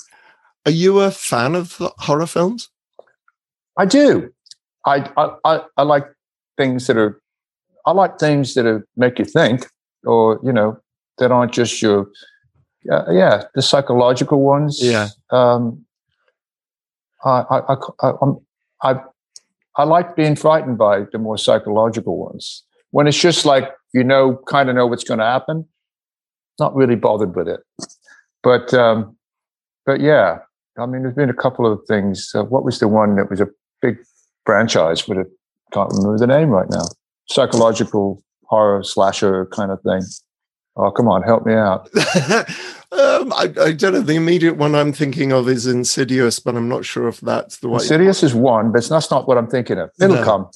[0.67, 2.71] Are you a fan of horror films?
[3.79, 4.33] I do.
[4.87, 6.07] I, I I, I like
[6.57, 7.21] things that are.
[7.87, 9.67] I like things that are, make you think,
[10.05, 10.79] or you know,
[11.19, 12.09] that aren't just your.
[12.91, 14.79] Uh, yeah, the psychological ones.
[14.83, 15.09] Yeah.
[15.31, 15.85] Um,
[17.25, 18.13] I, I, I,
[18.83, 19.01] I,
[19.77, 22.63] I like being frightened by the more psychological ones.
[22.91, 25.67] When it's just like, you know, kind of know what's going to happen,
[26.61, 27.61] not really bothered with it.
[28.43, 29.17] But, um,
[29.85, 30.39] but yeah,
[30.79, 32.31] I mean, there's been a couple of things.
[32.35, 33.49] Uh, what was the one that was a
[33.83, 33.99] big
[34.45, 35.23] franchise, but I
[35.73, 36.85] can't remember the name right now.
[37.29, 40.03] Psychological horror slasher kind of thing.
[40.77, 41.89] Oh, come on, help me out.
[42.95, 44.01] Um, I, I, don't know.
[44.03, 47.69] The immediate one I'm thinking of is Insidious, but I'm not sure if that's the
[47.69, 47.81] one.
[47.81, 49.91] Insidious is one, but that's not what I'm thinking of.
[50.01, 50.23] It'll no.
[50.23, 50.51] come.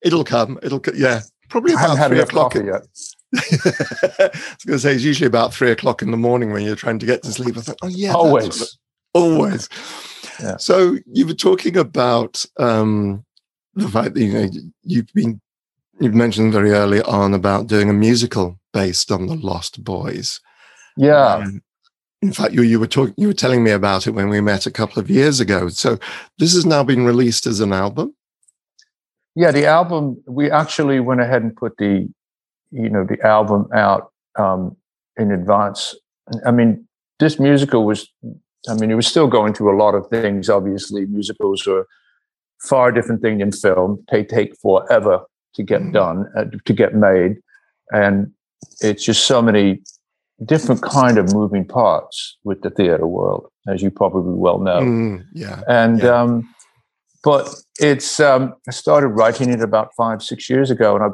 [0.00, 0.58] It'll come.
[0.62, 1.20] It'll yeah.
[1.50, 2.64] Probably I haven't had o'clock yet.
[3.34, 6.76] I was going to say it's usually about three o'clock in the morning when you're
[6.76, 7.58] trying to get to sleep.
[7.58, 8.78] I thought, oh yeah, always,
[9.12, 9.68] always.
[10.40, 10.56] Yeah.
[10.56, 13.22] So you were talking about um,
[13.74, 14.48] the fact that you know
[14.82, 15.42] you've been
[16.00, 20.40] you've mentioned very early on about doing a musical based on the Lost Boys.
[20.98, 21.36] Yeah.
[21.36, 21.62] Um,
[22.20, 24.66] in fact, you you were talking you were telling me about it when we met
[24.66, 25.68] a couple of years ago.
[25.68, 25.98] So
[26.38, 28.14] this has now been released as an album.
[29.34, 32.08] Yeah, the album we actually went ahead and put the
[32.70, 34.76] you know the album out um,
[35.16, 35.94] in advance.
[36.44, 36.86] I mean,
[37.18, 38.08] this musical was.
[38.68, 40.50] I mean, it was still going through a lot of things.
[40.50, 41.86] Obviously, musicals are
[42.60, 44.04] far different thing than film.
[44.10, 45.20] They take forever
[45.54, 45.92] to get Mhm.
[45.92, 47.36] done, uh, to get made,
[47.92, 48.32] and
[48.80, 49.82] it's just so many
[50.44, 54.80] different kind of moving parts with the theater world, as you probably well know.
[54.80, 55.62] Mm, yeah.
[55.68, 56.20] And Yeah.
[56.20, 56.54] um,
[57.24, 57.48] but
[57.80, 61.08] it's um, I started writing it about five six years ago, and I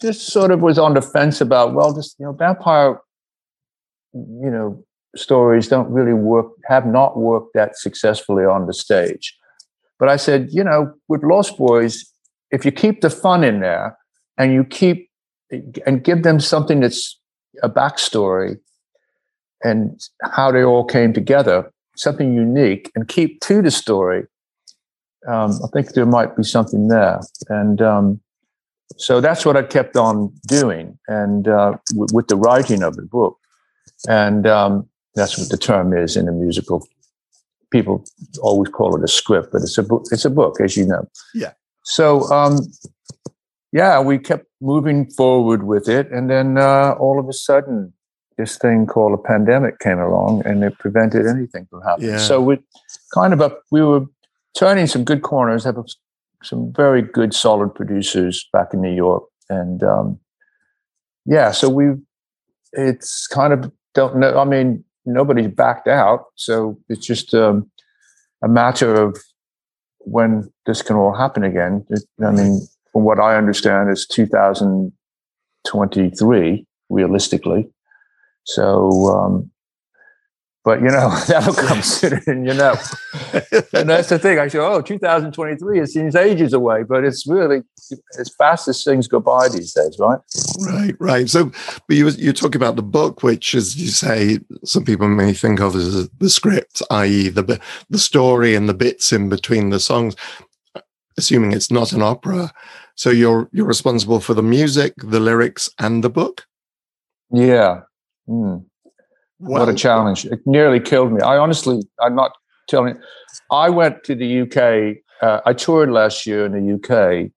[0.00, 3.00] just sort of was on the fence about well, just you know, vampire,
[4.14, 4.84] you know,
[5.16, 9.36] stories don't really work, have not worked that successfully on the stage.
[9.98, 12.04] But I said, you know, with Lost Boys,
[12.50, 13.96] if you keep the fun in there
[14.38, 15.08] and you keep
[15.50, 17.18] and give them something that's
[17.62, 18.56] a backstory
[19.62, 24.26] and how they all came together, something unique, and keep to the story,
[25.26, 27.20] um, I think there might be something there.
[27.48, 28.20] And um,
[28.96, 33.02] so that's what I kept on doing, and uh, w- with the writing of the
[33.02, 33.38] book,
[34.06, 36.86] and um, that's what the term is in a musical.
[37.70, 38.04] People
[38.40, 40.04] always call it a script, but it's a book.
[40.12, 41.08] It's a book, as you know.
[41.34, 41.52] Yeah.
[41.84, 42.58] So, um,
[43.74, 47.92] yeah, we kept moving forward with it, and then uh, all of a sudden,
[48.38, 52.10] this thing called a pandemic came along, and it prevented anything from happening.
[52.10, 52.18] Yeah.
[52.18, 52.58] So we
[53.12, 53.62] kind of up.
[53.72, 54.04] We were
[54.56, 55.64] turning some good corners.
[55.64, 55.76] Have
[56.44, 60.20] some very good, solid producers back in New York, and um,
[61.26, 61.86] yeah, so we.
[62.76, 64.38] It's kind of don't know.
[64.38, 67.68] I mean, nobody's backed out, so it's just um,
[68.40, 69.18] a matter of
[69.98, 71.84] when this can all happen again.
[71.90, 72.60] It- I mean,
[72.94, 77.68] from what I understand, is 2023 realistically.
[78.44, 79.50] So, um,
[80.64, 82.76] but you know, that'll come sooner than you know.
[83.72, 84.38] And that's the thing.
[84.38, 87.62] I say, oh, 2023, it seems ages away, but it's really
[88.18, 90.20] as fast as things go by these days, right?
[90.60, 91.28] Right, right.
[91.28, 91.50] So,
[91.88, 95.60] but you you talk about the book, which, as you say, some people may think
[95.60, 100.14] of as the script, i.e., the the story and the bits in between the songs.
[101.16, 102.52] Assuming it's not an opera,
[102.94, 106.46] so you're you're responsible for the music, the lyrics, and the book.
[107.32, 107.80] Yeah.
[108.26, 108.56] Hmm.
[109.38, 110.24] what a challenge!
[110.24, 111.20] It nearly killed me.
[111.20, 112.32] I honestly, I'm not
[112.68, 112.98] telling.
[113.50, 114.98] I went to the UK.
[115.20, 117.30] Uh, I toured last year in the UK.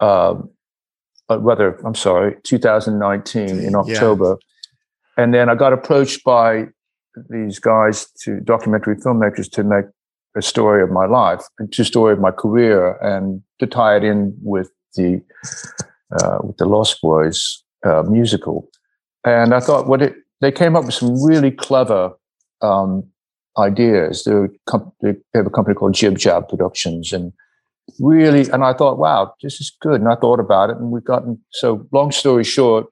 [0.00, 0.50] Um,
[1.28, 3.78] uh, whether I'm sorry, 2019 in Yeah.
[3.78, 4.36] October,
[5.16, 6.66] and then I got approached by
[7.30, 9.86] these guys to documentary filmmakers to make
[10.36, 14.36] a story of my life, a story of my career, and to tie it in
[14.42, 15.22] with the
[16.12, 18.68] uh, with the Lost Boys uh, musical.
[19.24, 22.12] And I thought, what it they came up with some really clever
[22.60, 23.04] um,
[23.58, 24.24] ideas.
[24.24, 24.50] They, were
[25.00, 27.32] they have a company called Jib Jab Productions, and
[27.98, 30.00] really, and I thought, wow, this is good.
[30.00, 31.86] And I thought about it, and we've gotten so.
[31.92, 32.86] Long story short,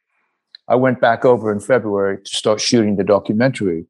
[0.68, 3.86] I went back over in February to start shooting the documentary,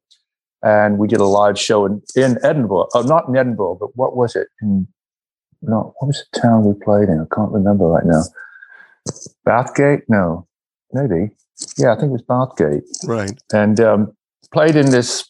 [0.61, 2.89] and we did a live show in, in Edinburgh.
[2.93, 4.47] Oh, not in Edinburgh, but what was it?
[4.61, 4.87] In,
[5.67, 7.19] no, what was the town we played in?
[7.19, 8.23] I can't remember right now.
[9.47, 10.03] Bathgate?
[10.09, 10.47] No,
[10.93, 11.31] maybe.
[11.77, 13.31] Yeah, I think it was Bathgate Right.
[13.53, 14.11] and um,
[14.51, 15.29] played in this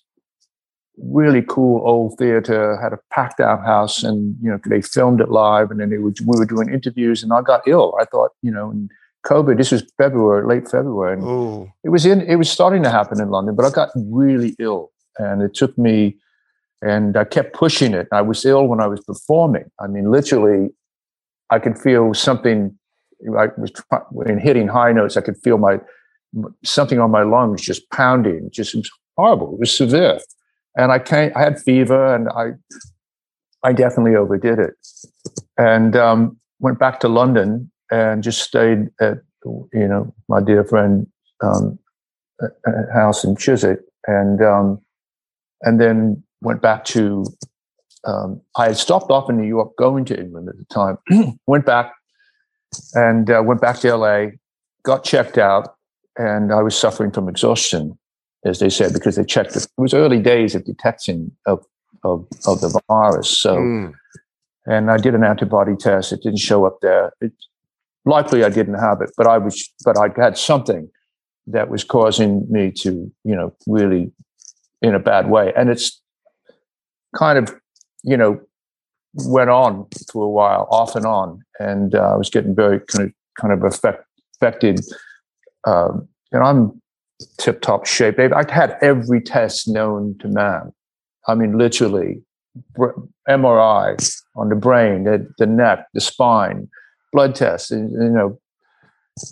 [0.97, 2.79] really cool old theater.
[2.81, 5.97] Had a packed out house, and you know they filmed it live, and then they
[5.97, 7.95] would, we were doing interviews, and I got ill.
[7.99, 8.89] I thought, you know, and
[9.25, 9.57] COVID.
[9.57, 12.21] This was February, late February, and Oh, it was in.
[12.21, 15.77] It was starting to happen in London, but I got really ill, and it took
[15.77, 16.17] me.
[16.85, 18.07] And I kept pushing it.
[18.11, 19.65] I was ill when I was performing.
[19.79, 20.69] I mean, literally,
[21.49, 22.77] I could feel something.
[23.37, 23.71] I was
[24.27, 25.17] in hitting high notes.
[25.17, 25.79] I could feel my
[26.63, 28.49] something on my lungs just pounding.
[28.51, 28.75] Just
[29.17, 29.53] horrible.
[29.53, 30.19] It was severe,
[30.77, 31.35] and I can't.
[31.35, 32.51] I had fever, and I,
[33.63, 34.73] I definitely overdid it,
[35.57, 39.19] and um, went back to London and just stayed at
[39.73, 41.07] you know my dear friend
[41.41, 41.79] um,
[42.93, 44.79] house in Chiswick, and um,
[45.61, 47.25] and then went back to.
[48.05, 50.97] Um, I had stopped off in New York, going to England at the time.
[51.47, 51.91] went back
[52.93, 54.27] and uh, went back to LA,
[54.83, 55.75] got checked out,
[56.17, 57.97] and I was suffering from exhaustion,
[58.45, 59.55] as they said, because they checked.
[59.55, 61.65] It, it was early days of detection of
[62.03, 63.29] of, of the virus.
[63.29, 63.93] So, mm,
[64.67, 66.11] and I did an antibody test.
[66.11, 67.11] It didn't show up there.
[67.21, 67.33] It,
[68.05, 70.89] likely, I didn't have it, but I was, but I had something
[71.47, 74.11] that was causing me to, you know, really
[74.81, 75.51] in a bad way.
[75.55, 76.01] And it's
[77.15, 77.53] kind of
[78.05, 78.39] you know,
[79.13, 83.09] went on for a while, off and on, and uh, I was getting very kind
[83.09, 84.79] of kind of affect, affected.
[85.65, 86.81] Um, and I'm
[87.39, 88.19] tip top shape.
[88.19, 90.71] I've had every test known to man.
[91.27, 92.21] I mean, literally,
[93.27, 96.69] MRI on the brain, the, the neck, the spine,
[97.11, 97.71] blood tests.
[97.71, 98.39] You know,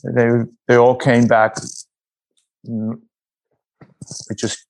[0.04, 0.30] they
[0.68, 1.58] they all came back
[2.66, 4.66] It just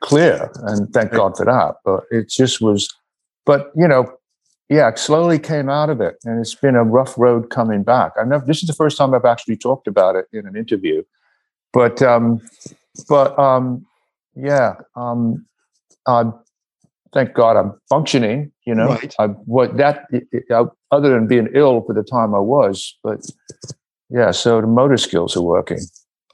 [0.00, 1.76] clear, and thank God for that.
[1.84, 2.92] But it just was.
[3.44, 4.12] But you know,
[4.68, 8.12] yeah, slowly came out of it, and it's been a rough road coming back.
[8.18, 8.44] I never.
[8.44, 11.02] This is the first time I've actually talked about it in an interview,
[11.72, 12.40] but um,
[13.08, 13.86] but um,
[14.34, 15.46] yeah, um,
[16.06, 16.30] uh,
[17.12, 18.52] thank God I'm functioning.
[18.64, 19.14] You know, right.
[19.18, 20.06] I what that
[20.50, 23.20] I, other than being ill for the time I was, but
[24.10, 25.80] yeah, so the motor skills are working.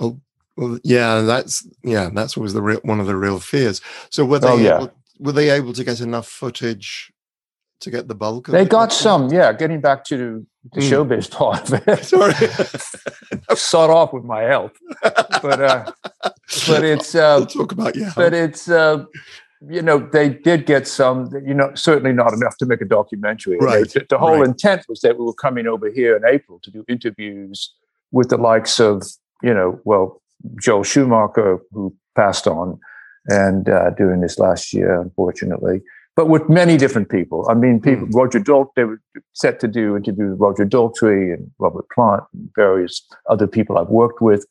[0.01, 0.18] Oh,
[0.56, 3.80] well, yeah, that's yeah, that's always the real one of the real fears.
[4.10, 4.76] So were they oh, yeah.
[4.76, 7.12] able, were they able to get enough footage
[7.80, 8.58] to get the bulk of it?
[8.58, 10.88] they got some yeah getting back to the mm.
[10.88, 12.34] showbiz part of it sorry
[13.56, 14.72] start off with my health
[15.42, 15.92] but uh
[16.68, 19.04] but it's uh we'll talk about yeah but it's uh
[19.68, 23.58] you know they did get some you know certainly not enough to make a documentary
[23.58, 24.48] right the, the whole right.
[24.48, 27.74] intent was that we were coming over here in april to do interviews
[28.12, 29.02] with the likes of
[29.42, 30.21] you know well
[30.61, 32.78] joel schumacher who passed on
[33.26, 35.81] and uh, doing this last year unfortunately
[36.14, 37.46] but with many different people.
[37.48, 38.14] I mean, people, mm.
[38.14, 39.00] Roger Daltrey, they were
[39.33, 43.88] set to do interviews with Roger Daltrey and Robert Plant and various other people I've
[43.88, 44.46] worked with.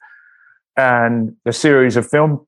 [0.75, 2.45] And a series of film,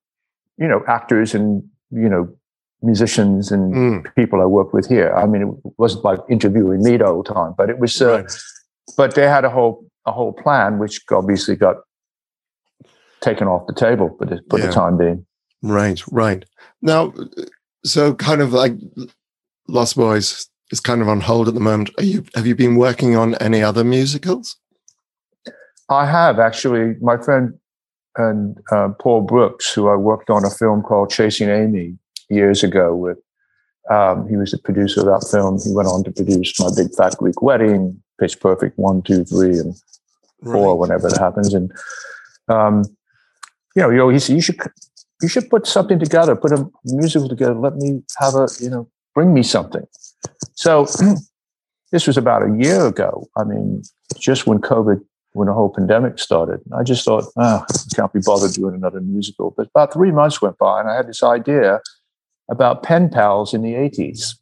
[0.58, 2.34] you know, actors and, you know,
[2.82, 4.16] musicians and mm.
[4.16, 5.14] people I worked with here.
[5.14, 8.32] I mean, it wasn't like interviewing me the whole time, but it was, uh, right.
[8.98, 11.78] but they had a whole, a whole plan, which obviously got
[13.24, 14.68] taken off the table for the, for yeah.
[14.68, 15.26] the time being.
[15.62, 16.44] Right, right.
[16.82, 17.14] Now,
[17.86, 18.74] so kind of like
[19.68, 21.90] Lost Boys is kind of on hold at the moment.
[21.98, 24.58] Are you have you been working on any other musicals?
[25.90, 26.96] I have actually.
[27.02, 27.54] My friend
[28.18, 31.98] and uh, Paul Brooks, who I worked on a film called Chasing Amy
[32.30, 33.18] years ago with.
[33.92, 35.60] Um, he was the producer of that film.
[35.62, 39.60] He went on to produce My Big Fat Greek Wedding, Pitch Perfect one, two, three,
[39.60, 39.76] and
[40.42, 40.80] four, right.
[40.80, 41.54] whenever it happens.
[41.54, 41.70] And
[42.48, 42.86] um,
[43.76, 44.60] you know, you said you should
[45.22, 47.56] you should put something together, put a musical together.
[47.56, 49.86] Let me have a, you know, bring me something.
[50.54, 50.86] So
[51.92, 53.28] this was about a year ago.
[53.38, 53.84] I mean,
[54.20, 55.00] just when COVID,
[55.32, 59.02] when the whole pandemic started, I just thought, oh, I can't be bothered doing another
[59.02, 59.54] musical.
[59.56, 61.80] But about three months went by, and I had this idea
[62.52, 64.36] about pen pals in the 80s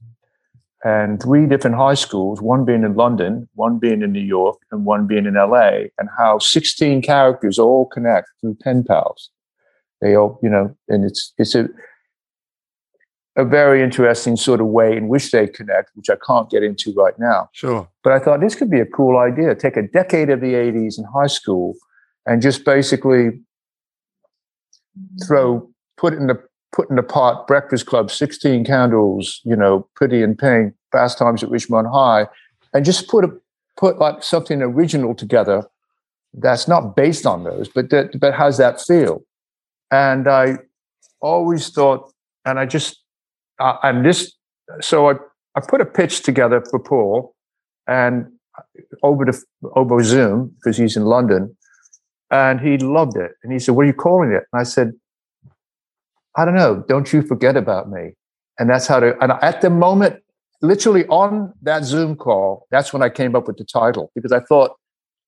[0.84, 4.86] and three different high schools, one being in London, one being in New York, and
[4.86, 9.30] one being in LA, and how 16 characters all connect through pen pals.
[10.02, 11.70] They all, you know, and it's it's a
[13.38, 16.94] a very interesting sort of way in which they connect, which I can't get into
[16.94, 17.50] right now.
[17.54, 17.88] Sure.
[18.04, 19.56] But I thought this could be a cool idea.
[19.56, 21.76] Take a decade of the 80s in high school
[22.26, 23.39] and just basically
[25.26, 26.41] throw put in the
[26.72, 31.44] put in the pot Breakfast Club, 16 candles, you know, pretty in pink, fast times
[31.44, 32.28] at Ridgemont High,
[32.74, 33.30] and just put a
[33.78, 35.66] put like something original together
[36.34, 39.24] that's not based on those, but that but has that feel.
[39.92, 40.60] And I
[41.20, 42.12] always thought,
[42.46, 43.02] and I just,
[43.60, 44.34] uh, and this,
[44.80, 45.16] so I,
[45.56, 47.36] I put a pitch together for Paul
[47.88, 48.28] and
[49.04, 49.44] over the
[49.76, 51.56] over Zoom because he's in London,
[52.30, 53.32] and he loved it.
[53.44, 54.94] And he said, "What are you calling it?" And I said,
[56.38, 56.84] "I don't know.
[56.88, 58.15] Don't you forget about me."
[58.60, 59.17] And that's how to.
[59.22, 60.22] And at the moment,
[60.62, 64.39] literally on that Zoom call, that's when I came up with the title because I
[64.39, 64.72] thought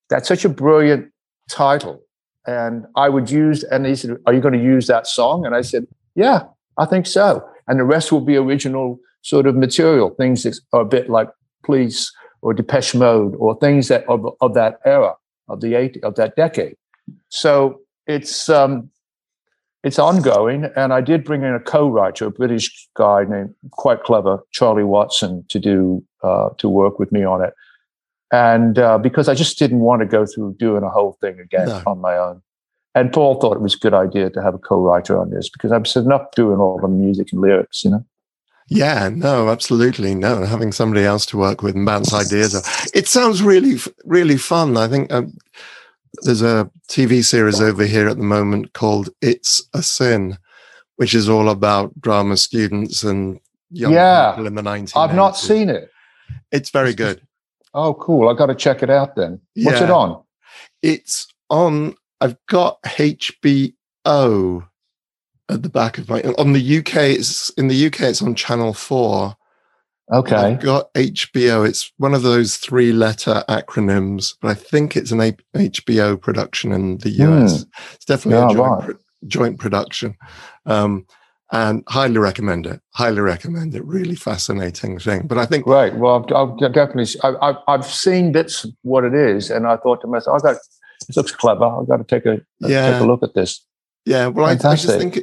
[0.10, 1.12] that's such a brilliant
[1.50, 2.04] title
[2.46, 5.46] and I would use, and he said, Are you going to use that song?
[5.46, 6.44] And I said, Yeah,
[6.78, 7.48] I think so.
[7.68, 11.30] And the rest will be original sort of material, things that are a bit like
[11.64, 12.12] Police
[12.42, 15.16] or Depeche Mode or things that of, of that era
[15.48, 16.76] of the 80, of that decade.
[17.30, 18.90] So it's um,
[19.84, 24.40] it's ongoing, and I did bring in a co-writer, a British guy named quite clever,
[24.52, 27.54] Charlie Watson, to do uh, to work with me on it
[28.34, 31.68] and uh, because I just didn't want to go through doing a whole thing again
[31.68, 31.84] no.
[31.86, 32.42] on my own.
[32.96, 35.72] And Paul thought it was a good idea to have a co-writer on this because
[35.72, 38.06] I'm enough doing all the music and lyrics, you know.
[38.70, 40.46] Yeah, no, absolutely no.
[40.46, 42.88] Having somebody else to work with and bounce ideas off.
[42.94, 44.78] It sounds really, really fun.
[44.78, 45.38] I think um,
[46.22, 50.38] there's a TV series over here at the moment called "It's a Sin,"
[50.98, 53.40] which is all about drama students and
[53.72, 54.98] young yeah, people in the 1980s.
[54.98, 55.90] I've not seen it.
[56.52, 57.26] It's very good.
[57.74, 58.30] Oh, cool.
[58.30, 59.42] I've got to check it out then.
[59.56, 59.86] What's yeah.
[59.86, 60.24] it on?
[60.82, 63.74] It's on, I've got HBO
[65.50, 68.74] at the back of my, on the UK, it's in the UK, it's on Channel
[68.74, 69.36] 4.
[70.12, 70.36] Okay.
[70.36, 71.68] I've got HBO.
[71.68, 76.72] It's one of those three letter acronyms, but I think it's an a- HBO production
[76.74, 77.66] in the US.
[77.94, 78.84] It's definitely Yeah, a joint, right.
[78.86, 78.98] pro-
[79.28, 80.16] joint production.
[80.66, 81.06] Um,
[81.52, 82.82] and highly recommend it.
[82.96, 83.86] Highly recommend it.
[83.86, 85.28] Really fascinating thing.
[85.28, 85.96] But I think Right.
[85.96, 89.78] Well, I've, I've definitely I, I've, I've seen bits of what it is, and I
[89.78, 90.58] thought to myself, I got
[91.08, 91.66] this looks clever.
[91.66, 92.92] I've got to take a Yeah.
[92.94, 93.64] take a look at this.
[94.06, 95.20] Yeah, well, I, I just think.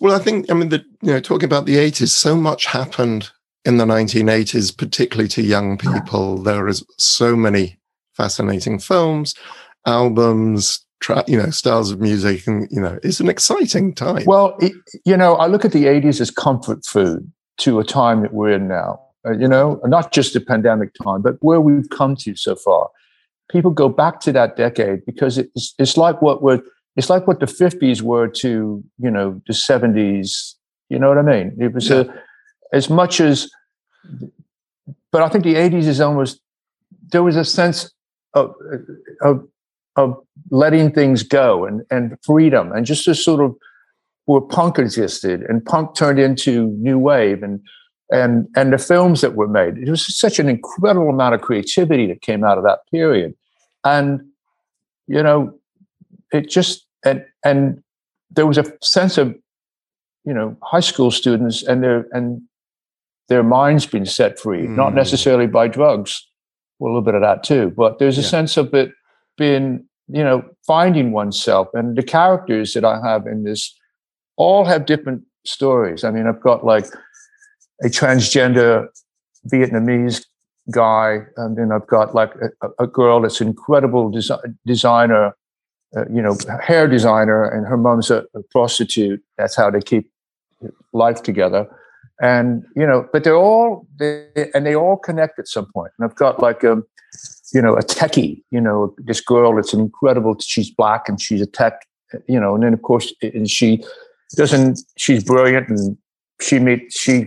[0.00, 0.50] Well, I think.
[0.50, 3.30] I mean, the, you know, talking about the eighties, so much happened
[3.64, 6.38] in the nineteen eighties, particularly to young people.
[6.38, 7.78] There is so many
[8.16, 9.34] fascinating films,
[9.86, 14.24] albums, tra- you know, styles of music, and you know, it's an exciting time.
[14.26, 14.72] Well, it,
[15.04, 18.52] you know, I look at the '80s as comfort food to a time that we're
[18.52, 19.00] in now.
[19.26, 22.88] Uh, you know, not just the pandemic time, but where we've come to so far.
[23.50, 26.62] People go back to that decade because it's it's like what we're
[26.96, 30.54] it's like what the '50s were to you know the '70s.
[30.88, 31.56] You know what I mean?
[31.60, 32.12] It was a
[32.72, 33.50] as much as,
[35.12, 36.40] but I think the '80s is almost
[37.10, 37.92] there was a sense
[38.34, 38.54] of
[39.22, 39.46] of
[39.96, 40.16] of
[40.50, 43.56] letting things go and and freedom and just a sort of
[44.26, 47.60] where punk existed and punk turned into new wave and
[48.10, 49.78] and and the films that were made.
[49.78, 53.34] It was such an incredible amount of creativity that came out of that period.
[53.84, 54.20] And
[55.06, 55.54] you know
[56.32, 57.82] it just and and
[58.30, 59.34] there was a sense of
[60.24, 62.42] you know high school students and their and
[63.30, 64.96] their minds being set free not Mm.
[65.02, 66.12] necessarily by drugs.
[66.78, 68.34] Well, a little bit of that too but there's a Yeah.
[68.36, 68.90] sense of it
[69.38, 69.86] being
[70.18, 71.68] you know finding oneself.
[71.78, 73.62] And the characters that i have in this
[74.36, 75.22] all have different
[75.56, 76.04] stories.
[76.04, 76.86] I mean i've got like
[77.82, 78.86] a transgender
[79.52, 80.18] vietnamese
[80.70, 85.24] guy and then i've got like a, a girl that's an incredible desi- designer
[85.96, 86.36] uh, you know
[86.70, 89.20] hair designer and her mom's a, a prostitute.
[89.38, 90.04] That's how they keep
[90.92, 91.62] life together
[92.20, 95.92] and you know but they're all they, and they all connect at some point.
[95.98, 96.84] And i've got like um
[97.52, 101.46] you know a techie you know this girl an incredible she's black and she's a
[101.46, 101.86] tech
[102.28, 103.82] you know and then of course and she
[104.36, 105.96] doesn't she's brilliant and
[106.40, 107.26] she meets she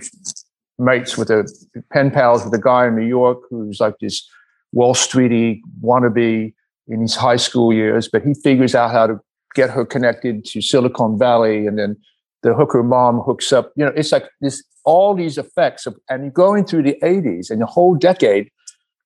[0.80, 1.48] mates with a
[1.92, 4.28] pen pals with a guy in new york who's like this
[4.72, 6.54] wall streety wannabe
[6.88, 9.20] in his high school years but he figures out how to
[9.56, 11.96] get her connected to silicon valley and then
[12.44, 16.24] the hooker mom hooks up you know it's like this all these effects of and
[16.24, 18.50] you're going through the 80s and the whole decade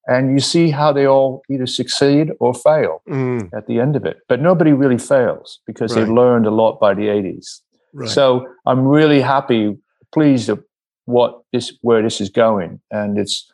[0.07, 4.05] and you see how they all either succeed or fail Mm, at the end of
[4.05, 6.11] it but nobody really fails because they Right.
[6.21, 7.61] learned a lot by the 80s
[7.93, 8.09] right.
[8.09, 9.77] so i'm really happy
[10.13, 10.63] pleased of
[11.05, 13.49] what this where this is going and it's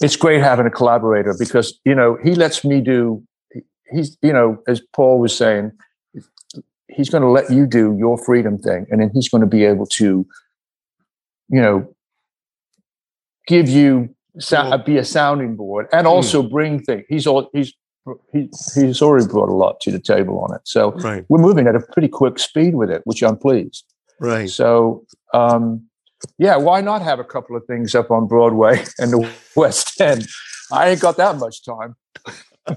[0.00, 3.22] it's great having a collaborator because you know he lets me do
[3.92, 5.70] he's you know as paul was saying
[6.88, 9.64] he's going to let you do your freedom thing and then he's going to be
[9.64, 10.26] able to
[11.48, 11.86] you know
[13.46, 14.14] give you
[14.52, 17.72] Well- be a sounding board and also bring things he's all he's
[18.32, 20.60] he, he's already brought a lot to the table on it.
[20.62, 21.24] So right.
[21.28, 23.84] we're moving at a pretty quick speed with it which i'm pleased.
[24.20, 24.48] Right.
[24.48, 25.82] so um
[26.38, 30.26] yeah why not have a couple of things up on broadway and the west end?
[30.72, 31.96] I ain't got that much time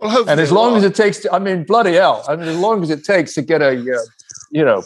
[0.00, 2.24] Well, and as long as it takes to, i mean bloody hell.
[2.28, 4.02] I mean as long as it takes to get a uh,
[4.50, 4.82] you know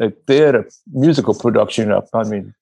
[0.00, 2.52] a theater musical production up i mean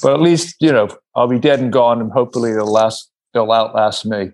[0.00, 3.52] but at least you know i'll be dead and gone and hopefully they'll last they'll
[3.52, 4.30] outlast me.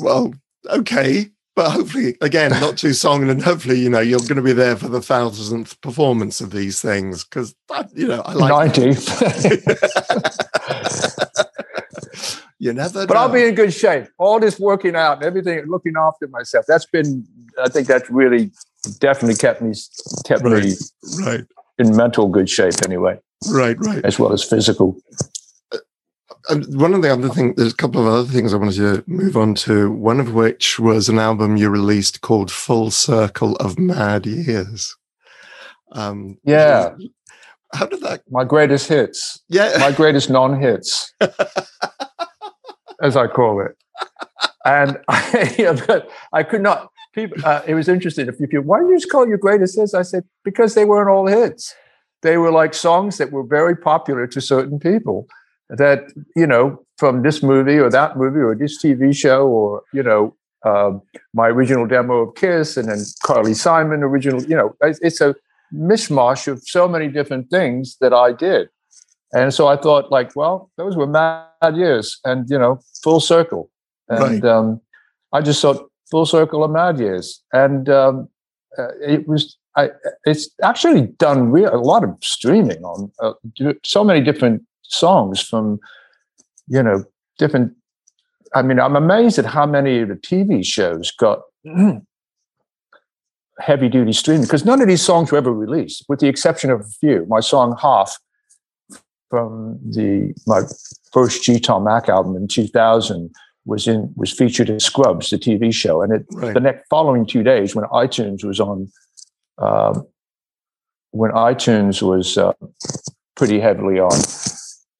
[0.00, 0.34] Well,
[0.68, 4.52] okay, but hopefully, again, not too long, and hopefully, you know, you're going to be
[4.52, 7.54] there for the thousandth performance of these things because,
[7.94, 8.76] you know, I like.
[8.76, 9.00] 90
[12.58, 13.06] you never.
[13.06, 14.06] but I'll be in good shape.
[14.18, 16.64] All this working out and everything, looking after myself.
[16.68, 17.26] That's been,
[17.62, 18.50] I think that's really
[19.00, 19.74] definitely kept me
[20.24, 20.74] kept me Right.
[21.26, 21.44] right,
[21.78, 23.18] in mental good shape anyway,
[23.50, 24.04] right, right.
[24.04, 24.96] as well as physical.
[26.50, 29.04] And one of the other things, there's a couple of other things I wanted to
[29.06, 29.90] move on to.
[29.92, 34.96] One of which was an album you released called "Full Circle of Mad Years."
[35.92, 36.94] Um, Yeah.
[37.74, 38.22] How did that?
[38.30, 39.76] My greatest hits, Yeah.
[39.78, 41.12] my greatest non-hits,
[43.02, 43.76] as I call it.
[44.64, 46.02] And I, you know,
[46.32, 46.90] I could not.
[47.14, 48.28] People, uh, it was interesting.
[48.28, 49.94] A few people, why do you just call your greatest hits?
[49.94, 51.74] I said because they weren't all hits.
[52.22, 55.26] They were like songs that were very popular to certain people.
[55.70, 60.02] That you know, from this movie or that movie or this TV show or you
[60.02, 61.02] know, um,
[61.34, 64.42] my original demo of Kiss and then Carly Simon original.
[64.42, 65.34] You know, it's, it's a
[65.72, 68.68] mishmash of so many different things that I did.
[69.32, 73.70] And so I thought, like, well, those were mad years, and you know, full circle.
[74.08, 74.44] And Right.
[74.44, 74.80] um,
[75.32, 78.28] I just thought full circle of mad years, and um,
[78.78, 79.90] uh, it was I,
[80.24, 83.34] it's actually done real, a lot of streaming on uh,
[83.84, 85.78] so many different songs from,
[86.66, 87.04] you know,
[87.38, 87.74] different.
[88.54, 91.42] I mean, I'm amazed at how many of the TV shows got
[93.60, 96.80] heavy duty streaming because none of these songs were ever released, with the exception of
[96.80, 97.26] a few.
[97.28, 98.18] My song "Half"
[99.30, 100.62] from the my
[101.12, 101.58] first G.
[101.58, 103.30] Tom Mac album in 2000
[103.64, 106.54] was in was featured in Scrubs, the TV show, and it right.
[106.54, 108.90] the next following two days when iTunes was on,
[109.58, 110.00] uh,
[111.10, 112.52] when iTunes was uh,
[113.36, 114.18] pretty heavily on.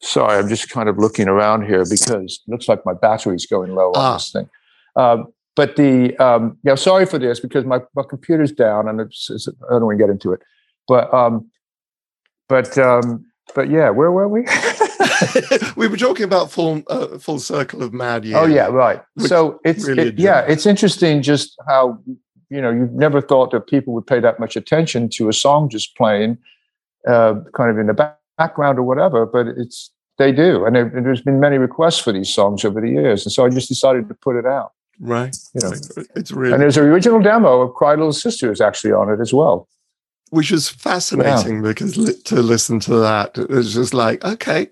[0.00, 3.74] Sorry, I'm just kind of looking around here because it looks like my battery's going
[3.74, 4.12] low ah.
[4.12, 4.48] on this thing.
[4.96, 9.28] Um, but the um, yeah, sorry for this because my, my computer's down and it's,
[9.28, 10.38] it's, I don't want to get into it.
[10.86, 11.50] But um,
[12.48, 14.46] but um, but yeah, where were we?
[15.76, 18.38] we were talking about full uh, full circle of mad years.
[18.40, 19.02] Oh yeah, right.
[19.18, 21.98] So it's really it, yeah, it's interesting just how
[22.50, 25.68] you know you've never thought that people would pay that much attention to a song
[25.68, 26.38] just playing,
[27.08, 30.88] uh, kind of in the back- background or whatever, but it's they do, and there,
[31.02, 34.06] there's been many requests for these songs over the years, and so I just decided
[34.06, 34.70] to put it out.
[35.00, 35.36] Right.
[35.54, 35.72] You know,
[36.16, 39.20] it's really and there's an original demo of "Cry Little Sister" is actually on it
[39.20, 39.68] as well
[40.30, 41.70] which is fascinating yeah.
[41.70, 44.68] because li- to listen to that, it's just like, okay,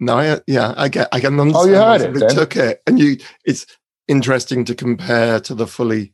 [0.00, 1.66] no, I, yeah, I get, I can understand.
[1.66, 2.30] Oh, you heard it.
[2.30, 3.16] took it, and you.
[3.44, 3.66] It's
[4.08, 6.12] interesting to compare to the fully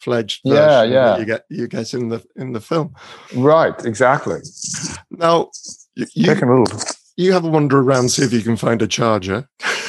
[0.00, 1.18] fledged yeah, yeah.
[1.18, 2.94] you get you get in the in the film.
[3.34, 4.40] Right, exactly.
[5.10, 5.50] Now
[5.94, 6.64] you you,
[7.16, 9.48] you have a wander around, see if you can find a charger.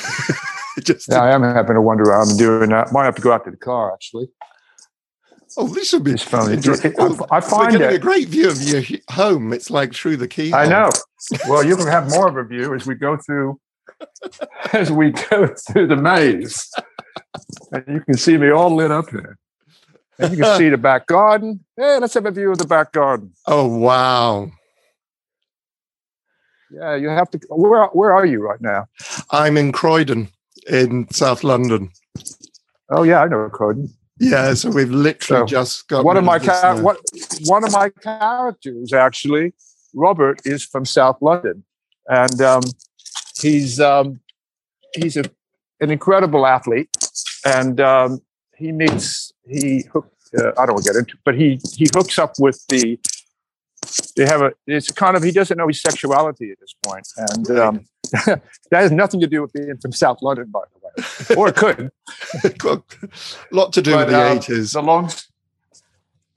[0.89, 2.91] Just yeah, I am having a wander around and doing that.
[2.91, 4.27] Might have to go out to the car actually.
[5.55, 6.59] Oh, this would be funny.
[6.97, 8.81] Well, I find it, a great view of your
[9.11, 9.53] home.
[9.53, 10.53] It's like through the key.
[10.53, 10.89] I know.
[11.47, 13.59] Well, you can have more of a view as we go through
[14.73, 16.71] as we go through the maze,
[17.71, 19.37] and you can see me all lit up here.
[20.17, 21.63] And you can see the back garden.
[21.77, 23.31] Hey, let's have a view of the back garden.
[23.45, 24.51] Oh wow!
[26.71, 27.39] Yeah, you have to.
[27.49, 28.87] Where Where are you right now?
[29.31, 30.29] I'm in Croydon,
[30.69, 31.91] in South London.
[32.89, 33.89] Oh yeah, I know Croydon.
[34.19, 36.99] Yeah, so we've literally so just got one of my ca- what,
[37.45, 39.53] one of my characters actually.
[39.95, 41.63] Robert is from South London,
[42.07, 42.61] and um,
[43.39, 44.19] he's um,
[44.95, 45.23] he's a,
[45.79, 46.89] an incredible athlete,
[47.45, 48.21] and um,
[48.55, 50.11] he meets he hook.
[50.37, 52.99] Uh, I don't want to get into, but he he hooks up with the.
[54.15, 54.51] They have a.
[54.67, 57.85] It's kind of he doesn't know his sexuality at this point, and um,
[58.25, 58.41] that
[58.71, 60.79] has nothing to do with being from South London, by the way
[61.35, 61.91] or it could.
[62.63, 62.81] a
[63.55, 64.75] lot to do but, with the eighties.
[64.75, 65.11] Uh, the long.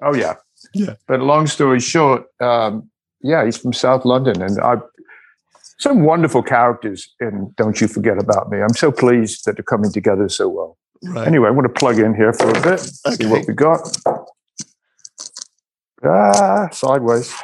[0.00, 0.36] Oh yeah,
[0.74, 0.94] yeah.
[1.06, 2.90] But long story short, um,
[3.22, 4.76] yeah, he's from South London, and I
[5.78, 8.60] some wonderful characters in Don't You Forget About Me.
[8.60, 10.78] I'm so pleased that they're coming together so well.
[11.02, 11.26] Right.
[11.26, 13.16] Anyway, I want to plug in here for a bit, okay.
[13.16, 13.80] see what we got.
[16.04, 17.34] Ah, sideways.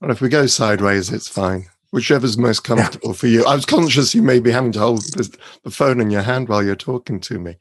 [0.00, 3.14] Well, if we go sideways, it's fine whichever's most comfortable yeah.
[3.14, 3.44] for you.
[3.44, 5.38] I was conscious you may be having to hold the,
[5.70, 7.56] phone in your hand while you're talking to me.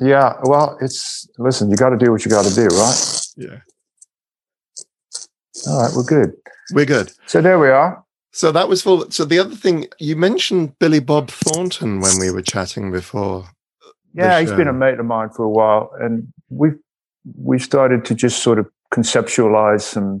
[0.00, 3.20] Yeah, well, it's listen, you got to do what you got to do, right?
[3.36, 3.58] Yeah.
[5.68, 6.32] All right, we're good.
[6.72, 7.12] We're good.
[7.26, 8.04] So there we are.
[8.32, 9.10] So that was full.
[9.10, 13.48] So the other thing you mentioned Billy Bob Thornton when we were chatting before.
[14.14, 16.70] Yeah, he's been a mate of mine for a while, and we
[17.38, 20.20] we started to just sort of conceptualize some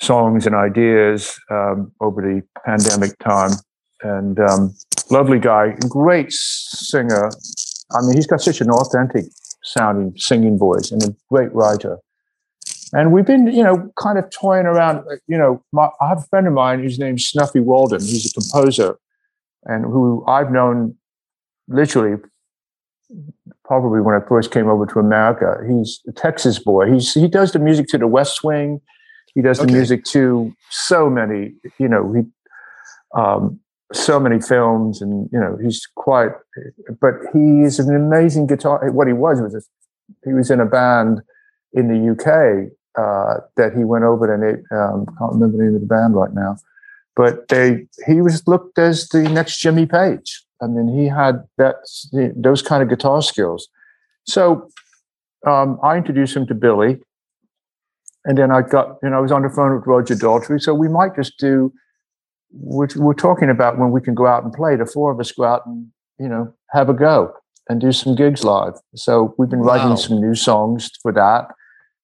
[0.00, 3.52] songs and ideas um, over the pandemic time.
[4.02, 4.74] And um,
[5.10, 7.30] lovely guy, great singer.
[7.92, 9.26] I mean, he's got such an authentic
[9.62, 11.98] sounding singing voice and a great writer.
[12.92, 15.04] And we've been, you know, kind of toying around.
[15.26, 18.00] You know, my, I have a friend of mine whose name's Snuffy Walden.
[18.00, 18.98] He's a composer,
[19.64, 20.96] and who I've known
[21.66, 22.20] literally
[23.64, 25.56] probably when I first came over to America.
[25.66, 26.92] He's a Texas boy.
[26.92, 28.80] He's he does the music to the West Wing.
[29.34, 32.22] He does the music to so many, you know, he,
[33.18, 33.58] um,
[33.92, 36.30] so many films, and you know, he's quite.
[37.00, 38.90] But he is an amazing guitar.
[38.90, 39.62] What he was was a,
[40.24, 41.22] he was in a band
[41.72, 44.64] in the UK uh, that he went over and it.
[44.70, 46.56] Um, can't remember the name of the band right now,
[47.16, 50.44] but they he was looked as the next Jimmy Page.
[50.62, 51.76] I mean, he had that
[52.36, 53.68] those kind of guitar skills.
[54.26, 54.68] So
[55.46, 57.00] um, I introduced him to Billy,
[58.24, 60.60] and then I got, you know, I was on the phone with Roger Daltrey.
[60.60, 61.72] So we might just do,
[62.52, 64.76] we're, we're talking about when we can go out and play.
[64.76, 67.34] The four of us go out and, you know, have a go
[67.68, 68.74] and do some gigs live.
[68.94, 69.96] So we've been writing wow.
[69.96, 71.48] some new songs for that.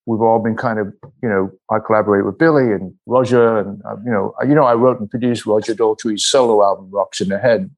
[0.05, 3.97] We've all been kind of, you know, I collaborate with Billy and Roger, and uh,
[4.03, 7.37] you know, you know, I wrote and produced Roger Daltrey's solo album "Rocks in the
[7.37, 7.69] Head"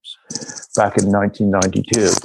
[0.73, 2.15] back in 1992,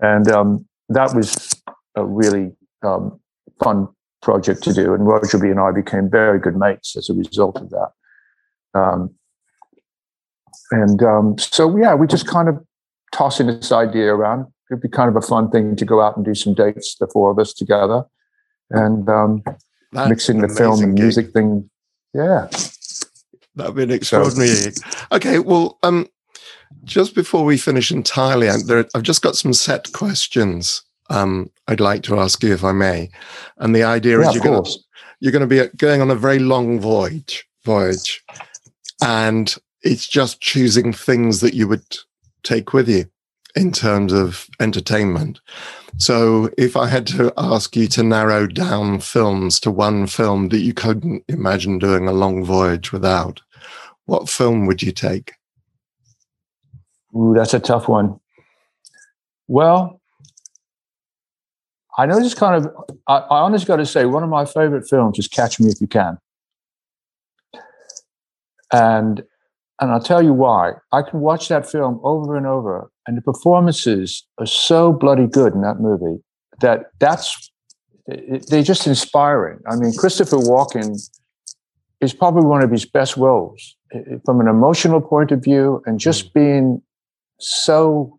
[0.00, 1.50] and um, that was
[1.94, 3.20] a really um,
[3.62, 3.88] fun
[4.22, 4.94] project to do.
[4.94, 7.90] And Roger B and I became very good mates as a result of that.
[8.74, 9.14] Um,
[10.70, 12.64] and um, so, yeah, we just kind of
[13.12, 14.46] tossing this idea around.
[14.70, 17.08] It'd be kind of a fun thing to go out and do some dates, the
[17.08, 18.04] four of us together,
[18.70, 19.42] and um,
[19.92, 21.34] mixing the film and music gig.
[21.34, 21.70] thing.
[22.14, 22.48] Yeah,
[23.56, 24.48] that'd be an extraordinary.
[24.48, 26.08] So, okay, well, um,
[26.84, 32.02] just before we finish entirely, there, I've just got some set questions um, I'd like
[32.04, 33.10] to ask you, if I may.
[33.58, 34.70] And the idea yeah, is you're going to
[35.20, 38.24] you're going to be going on a very long voyage, voyage,
[39.02, 41.84] and it's just choosing things that you would
[42.42, 43.04] take with you
[43.54, 45.40] in terms of entertainment.
[45.98, 50.60] So, if I had to ask you to narrow down films to one film that
[50.60, 53.40] you couldn't imagine doing a long voyage without,
[54.06, 55.34] what film would you take?
[57.14, 58.20] Ooh, that's a tough one.
[59.48, 59.99] Well,
[62.00, 62.72] I know this kind of,
[63.08, 65.82] I, I honestly got to say, one of my favorite films is Catch Me If
[65.82, 66.16] You Can.
[68.72, 69.22] And
[69.80, 70.72] and I'll tell you why.
[70.92, 75.54] I can watch that film over and over, and the performances are so bloody good
[75.54, 76.22] in that movie
[76.60, 77.50] that that's
[78.06, 79.58] they're just inspiring.
[79.70, 80.96] I mean, Christopher Walken
[82.00, 83.76] is probably one of his best roles
[84.24, 86.32] from an emotional point of view, and just mm.
[86.34, 86.82] being
[87.38, 88.18] so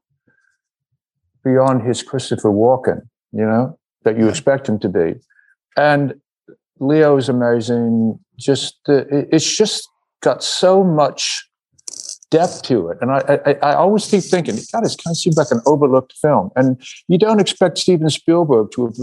[1.43, 3.01] beyond his Christopher Walken,
[3.31, 5.15] you know, that you expect him to be.
[5.77, 6.15] And
[6.79, 8.19] Leo is amazing.
[8.37, 9.87] Just uh, it's just
[10.21, 11.47] got so much
[12.29, 12.97] depth to it.
[13.01, 16.13] And I, I, I always keep thinking, God, it kind of seems like an overlooked
[16.21, 16.49] film.
[16.55, 18.95] And you don't expect Steven Spielberg to have,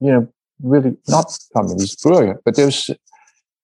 [0.00, 0.28] you know,
[0.62, 1.36] really not.
[1.56, 2.90] I mean, he's brilliant, but there's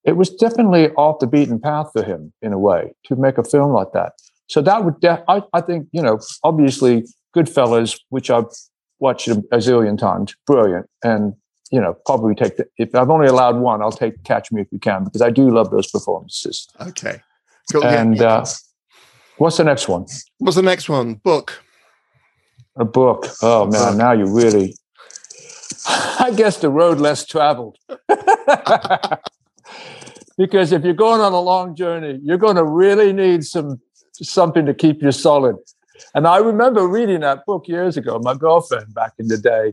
[0.04, 3.44] it was definitely off the beaten path for him in a way to make a
[3.44, 4.14] film like that.
[4.48, 7.04] So that would, de- I, I think, you know, obviously
[7.36, 8.46] Goodfellas, which I've
[9.00, 11.34] watched a, a zillion times, brilliant, and
[11.70, 14.68] you know, probably take the, if I've only allowed one, I'll take Catch Me If
[14.72, 16.68] You Can because I do love those performances.
[16.80, 17.20] Okay,
[17.72, 17.84] cool.
[17.84, 18.38] And yeah.
[18.38, 18.46] uh,
[19.38, 20.06] what's the next one?
[20.38, 21.14] What's the next one?
[21.14, 21.62] Book.
[22.76, 23.26] A book.
[23.42, 24.76] Oh man, now you really.
[25.88, 27.78] I guess the road less traveled.
[30.36, 33.80] because if you're going on a long journey, you're going to really need some
[34.14, 35.56] something to keep you solid.
[36.14, 38.18] And I remember reading that book years ago.
[38.22, 39.72] My girlfriend back in the day,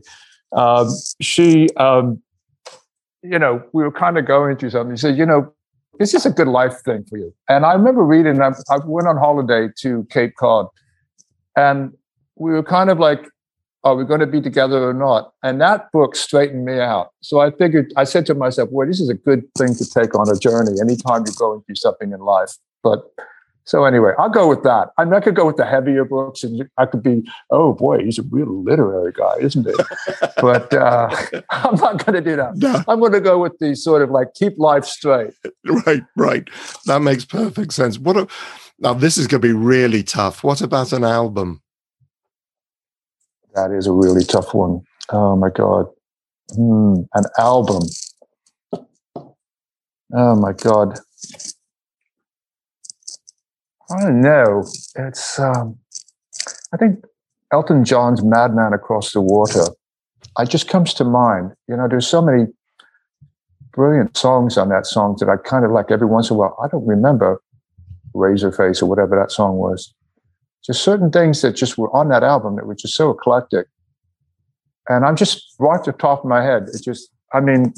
[0.52, 0.88] um,
[1.20, 2.22] she, um,
[3.22, 4.96] you know, we were kind of going through something.
[4.96, 5.52] She said, you know,
[5.98, 7.34] this is a good life thing for you.
[7.48, 10.68] And I remember reading, I, I went on holiday to Cape Cod
[11.56, 11.92] and
[12.36, 13.28] we were kind of like,
[13.84, 15.32] are we going to be together or not?
[15.42, 17.12] And that book straightened me out.
[17.20, 20.14] So I figured, I said to myself, well, this is a good thing to take
[20.14, 22.56] on a journey anytime you're going through something in life.
[22.82, 23.10] But
[23.68, 24.92] so anyway, I'll go with that.
[24.96, 28.02] I'm not going to go with the heavier books, and I could be, oh boy,
[28.02, 29.74] he's a real literary guy, isn't he?
[30.40, 31.14] but uh,
[31.50, 32.56] I'm not going to do that.
[32.56, 32.82] No.
[32.88, 35.34] I'm going to go with the sort of like keep life straight.
[35.66, 36.48] Right, right.
[36.86, 37.98] That makes perfect sense.
[37.98, 38.26] What a,
[38.78, 40.42] now this is going to be really tough.
[40.42, 41.60] What about an album?
[43.54, 44.80] That is a really tough one.
[45.10, 45.88] Oh my god,
[46.56, 47.82] hmm, an album.
[50.14, 50.98] Oh my god.
[53.90, 54.64] I don't know.
[54.96, 55.78] It's um,
[56.72, 57.04] I think
[57.52, 59.64] Elton John's "Madman Across the Water."
[60.38, 61.52] It just comes to mind.
[61.68, 62.46] You know, there's so many
[63.72, 66.56] brilliant songs on that song that I kind of like every once in a while.
[66.62, 67.40] I don't remember
[68.14, 69.94] Razorface or whatever that song was.
[70.64, 73.66] Just certain things that just were on that album that were just so eclectic.
[74.88, 76.64] And I'm just right at the top of my head.
[76.72, 77.72] It just, I mean,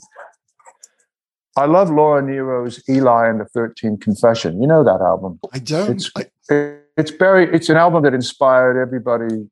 [1.57, 4.61] I love Laura Nyro's Eli and the 13 Confession.
[4.61, 5.40] You know that album?
[5.53, 5.90] I don't.
[5.90, 6.26] It's, I...
[6.96, 9.48] it's very, it's an album that inspired everybody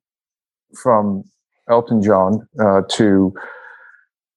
[0.81, 1.25] from
[1.69, 3.35] Elton John uh, to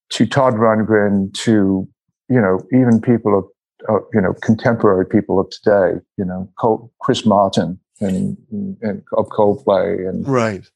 [0.10, 1.88] to Todd Rundgren to
[2.30, 3.46] you know even people of
[3.90, 6.00] uh, you know contemporary people of today.
[6.18, 8.38] You know Col- Chris Martin and,
[8.82, 10.70] and of Coldplay and right.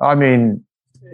[0.00, 0.64] I mean,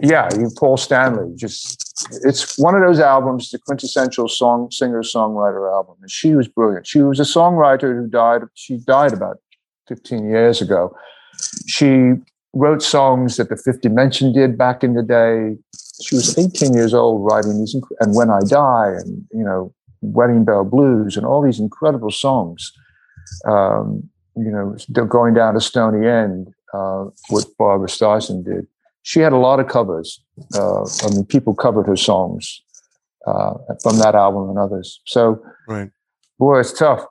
[0.01, 1.87] yeah, you Paul Stanley just
[2.23, 5.95] it's one of those albums, the quintessential song singer songwriter album.
[6.01, 6.85] And she was brilliant.
[6.85, 8.41] She was a songwriter who died.
[8.53, 9.37] She died about
[9.87, 10.95] 15 years ago.
[11.67, 12.13] She
[12.53, 15.57] wrote songs that the Fifth Dimension did back in the day.
[16.01, 20.45] She was 18 years old writing these, and When I Die, and you know, Wedding
[20.45, 22.71] Bell Blues, and all these incredible songs.
[23.45, 28.67] Um, you know, going down to Stony End, uh, what Barbra Streisand did
[29.07, 30.21] she had a lot of covers.
[30.53, 32.61] Uh, I mean, people covered her songs
[33.25, 34.99] uh, from that album and others.
[35.05, 35.89] So, right.
[36.37, 37.05] boy, it's tough.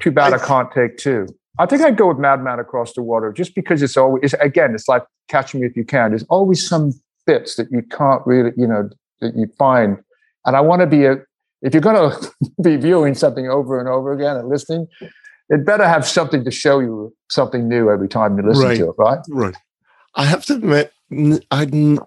[0.00, 1.26] Too bad I, I can't take two.
[1.58, 4.86] I think I'd go with Madman Across the Water just because it's always, again, it's
[4.86, 6.12] like Catch Me If You Can.
[6.12, 6.92] There's always some
[7.26, 8.88] bits that you can't really, you know,
[9.20, 9.98] that you find
[10.44, 11.16] and I want to be a.
[11.62, 12.30] If you're going to
[12.62, 14.86] be viewing something over and over again and listening,
[15.48, 18.76] it better have something to show you something new every time you listen Right.
[18.76, 19.18] to it, right?
[19.28, 19.56] Right.
[20.16, 20.92] I have to admit,
[21.50, 21.98] I'm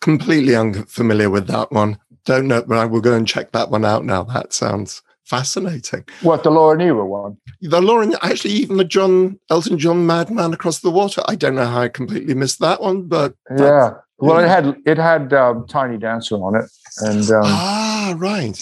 [0.00, 1.98] completely unfamiliar with that one.
[2.24, 4.22] Don't know, but I will go and check that one out now.
[4.24, 6.04] That sounds fascinating.
[6.22, 7.36] What the Laura Nyro one?
[7.62, 11.22] The Lauren, actually, even the John Elton John Madman Across the Water.
[11.26, 13.94] I don't know how I completely missed that one, but Yeah.
[14.18, 16.66] Well, it had it had um, Tiny Dancer on it,
[16.98, 18.52] and um, ah, right.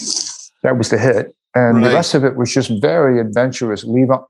[0.63, 1.35] that was the hit.
[1.53, 1.89] And Right.
[1.89, 3.83] the rest of it was just very adventurous.
[3.83, 4.23] Levon,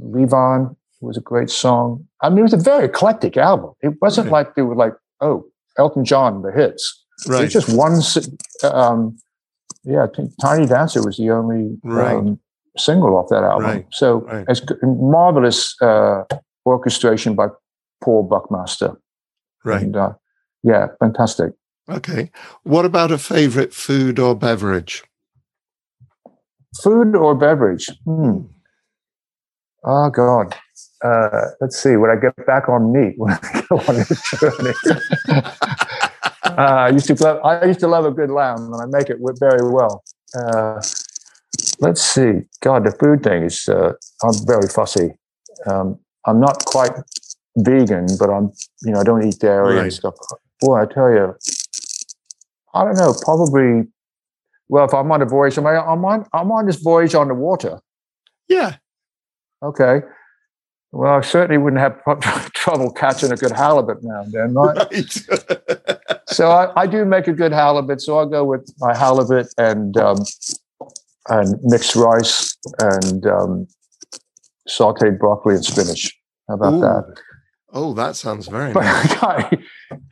[0.00, 2.06] Levon was a great song.
[2.22, 3.72] I mean, it was a very eclectic album.
[3.80, 4.46] It wasn't Right.
[4.46, 5.44] like they were like, oh,
[5.78, 7.04] Elton John, the hits.
[7.26, 7.44] Right.
[7.44, 8.00] It's just one.
[8.64, 9.16] Um,
[9.84, 12.14] yeah, I think Tiny Dancer was the only Right.
[12.16, 12.38] um,
[12.76, 13.64] single off that album.
[13.66, 14.44] Right, So right.
[14.48, 16.24] it's marvelous uh,
[16.66, 17.48] orchestration by
[18.02, 18.92] Paul Buckmaster.
[19.64, 19.82] right.
[19.82, 20.12] And, uh,
[20.62, 21.52] yeah, fantastic.
[21.88, 22.30] Okay.
[22.64, 25.04] What about a favorite food or beverage?
[26.82, 27.88] Food or beverage?
[28.04, 28.40] Hmm.
[29.90, 30.54] Oh God.
[31.02, 31.96] Uh, let's see.
[31.96, 34.74] When I get back on meat, when I go on this journey,
[36.44, 37.40] uh, I used to love.
[37.42, 40.04] I used to love a good lamb, and I make it very well.
[40.38, 40.82] Uh,
[41.80, 42.42] let's see.
[42.60, 43.66] God, the food thing is.
[43.68, 45.12] Uh, I'm very fussy.
[45.66, 46.92] Um, I'm not quite
[47.56, 48.52] vegan, but I'm.
[48.82, 49.82] You know, I don't eat dairy Right.
[49.84, 50.14] and stuff.
[50.60, 51.34] Boy, I tell you,
[52.74, 53.14] I don't know.
[53.22, 53.84] Probably.
[54.68, 55.64] Well, if I'm on a voyage, I'm
[56.04, 56.26] on.
[56.34, 57.80] I'm on this voyage on the water.
[58.48, 58.76] Yeah.
[59.62, 60.00] Okay.
[60.92, 62.02] Well, I certainly wouldn't have
[62.54, 64.76] trouble catching a good halibut now and then, right?
[64.76, 66.00] Right.
[66.28, 68.00] so I, I do make a good halibut.
[68.00, 70.18] So I'll go with my halibut and um,
[71.28, 73.66] and mixed rice and um,
[74.68, 76.10] sautéed broccoli and spinach.
[76.48, 76.80] How about Ooh.
[76.80, 77.20] that?
[77.70, 79.10] Oh, that sounds very But nice.
[79.10, 79.64] you can't,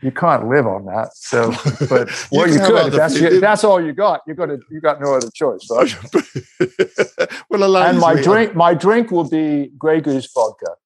[0.03, 1.11] you can't live on that.
[1.15, 1.53] So,
[1.89, 2.87] but You well, you, could.
[2.89, 4.21] If that's, your, if that's all you got.
[4.27, 5.95] You got to, you got no other choice, right?
[7.51, 10.77] well, allows and my drink, my drink will be Grey Goose vodka.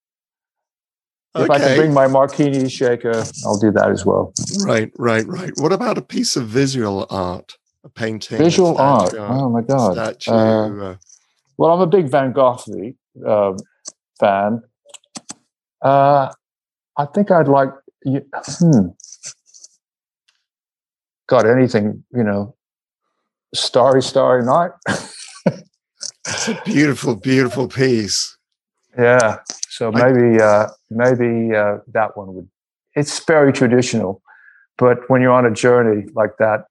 [1.36, 4.32] If I can bring my martini shaker, I'll do that as well.
[4.64, 5.52] Right, right, right.
[5.56, 7.56] What about a piece of visual art?
[7.84, 8.40] A painting?
[8.40, 9.14] a Visual art.
[9.16, 9.94] Oh my god.
[9.94, 10.30] Statue.
[10.32, 10.96] Uh, uh,
[11.56, 12.58] well, I'm a big Van Gogh
[13.26, 13.56] um,
[14.18, 14.62] fan.
[15.80, 16.32] Uh,
[17.00, 17.70] I think I'd like.
[18.04, 18.22] y-
[18.58, 18.88] Hmm.
[21.28, 22.54] God, anything you know.
[23.54, 24.70] Starry, starry night.
[26.26, 28.36] it's a beautiful, beautiful piece.
[28.98, 29.38] yeah.
[29.68, 32.48] So I- maybe, uh, maybe uh, that one would.
[32.94, 34.20] It's very traditional,
[34.78, 36.64] but when you're on a journey like that,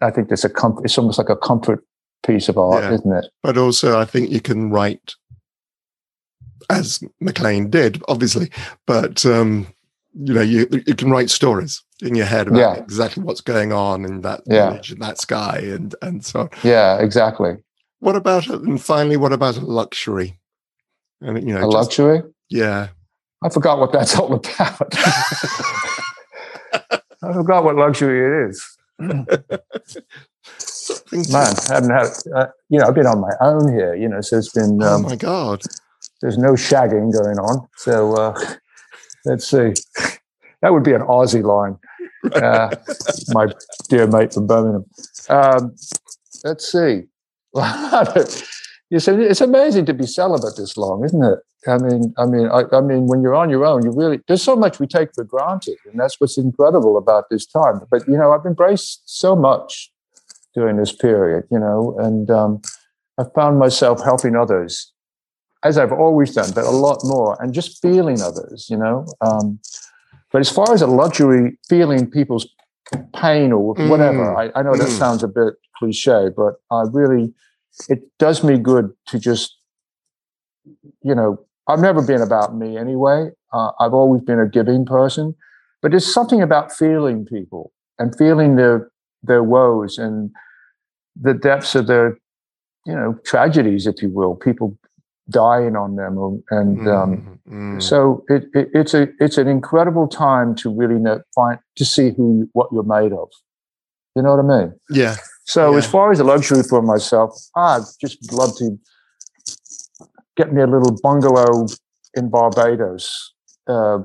[0.00, 0.84] I think there's a comfort.
[0.84, 1.82] It's almost like a comfort
[2.26, 2.92] piece of art, Yeah.
[2.94, 3.26] isn't it?
[3.42, 5.14] But also, I think you can write,
[6.70, 8.50] as McLean did, obviously,
[8.86, 9.66] but um,
[10.14, 12.74] you know, you you can write stories in your head about Yeah.
[12.74, 14.70] exactly what's going on in that Yeah.
[14.70, 16.50] village and that sky and and so on.
[16.62, 17.56] Yeah, exactly.
[18.00, 18.60] What about it?
[18.62, 20.38] and finally, what about a luxury?
[21.20, 22.22] And you know, A just- luxury.
[22.50, 22.88] yeah,
[23.44, 24.94] I forgot what that's all about.
[27.24, 28.76] I forgot what luxury it is.
[28.98, 29.26] Man,
[31.70, 34.38] I haven't had, uh, you know, I've been on my own here, you know, so
[34.38, 35.62] it's been, oh um, my god!
[36.22, 37.68] There's no shagging going on.
[37.76, 38.54] So uh,
[39.24, 39.74] let's see.
[40.62, 41.76] That would be an Ozzy line.
[42.32, 42.74] Uh,
[43.28, 43.52] my
[43.88, 44.86] dear mate from Birmingham.
[45.28, 45.74] Um,
[46.44, 47.02] let's see.
[47.54, 51.38] it's, it's amazing to be celibate this long, isn't it?
[51.66, 54.42] I mean, I mean, I, I mean, when you're on your own, you really there's
[54.42, 57.80] so much we take for granted, and that's what's incredible about this time.
[57.90, 59.92] But you know, I've embraced so much
[60.54, 62.62] during this period, you know, and um,
[63.18, 64.91] I found myself helping others,
[65.64, 69.06] as I've always done, but a lot more, and just feeling others, you know.
[69.20, 69.58] Um,
[70.32, 72.46] but as far as a luxury, feeling people's
[73.14, 74.98] pain or whatever, I, I know that Mm.
[74.98, 77.32] sounds a bit cliche, but I really,
[77.88, 79.56] it does me good to just,
[81.02, 81.38] you know,
[81.68, 83.30] I've never been about me anyway.
[83.52, 85.34] Uh, I've always been a giving person,
[85.80, 88.90] but there's something about feeling people and feeling their
[89.22, 90.30] their woes and
[91.20, 92.18] the depths of their,
[92.86, 94.34] you know, tragedies, if you will.
[94.34, 94.76] People
[95.30, 97.82] dying on them, and um, Mm, mm.
[97.82, 102.10] so it, it, it's a it's an incredible time to really know, find to see
[102.16, 103.28] who what you're made of.
[104.14, 104.74] You know what I mean?
[104.90, 108.78] yeah, So as far as a luxury for myself, I'd just love to
[110.36, 111.66] get me a little bungalow
[112.14, 113.32] in Barbados
[113.72, 113.98] uh,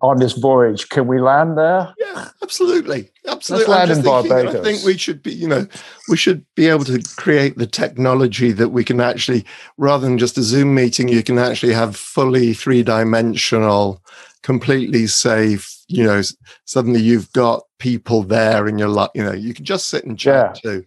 [0.00, 0.88] on this voyage.
[0.88, 1.94] Can we land there?
[1.98, 3.72] yeah, absolutely, absolutely.
[3.72, 5.66] land I'm in thinking, I think we should be, you know,
[6.08, 9.44] we should be able to create the technology that we can actually,
[9.76, 14.02] rather than just a Zoom meeting, you can actually have fully three dimensional,
[14.42, 15.70] completely safe.
[15.88, 16.22] You know,
[16.64, 19.10] suddenly you've got people there in your life.
[19.14, 20.84] You know, you can just sit and chat too.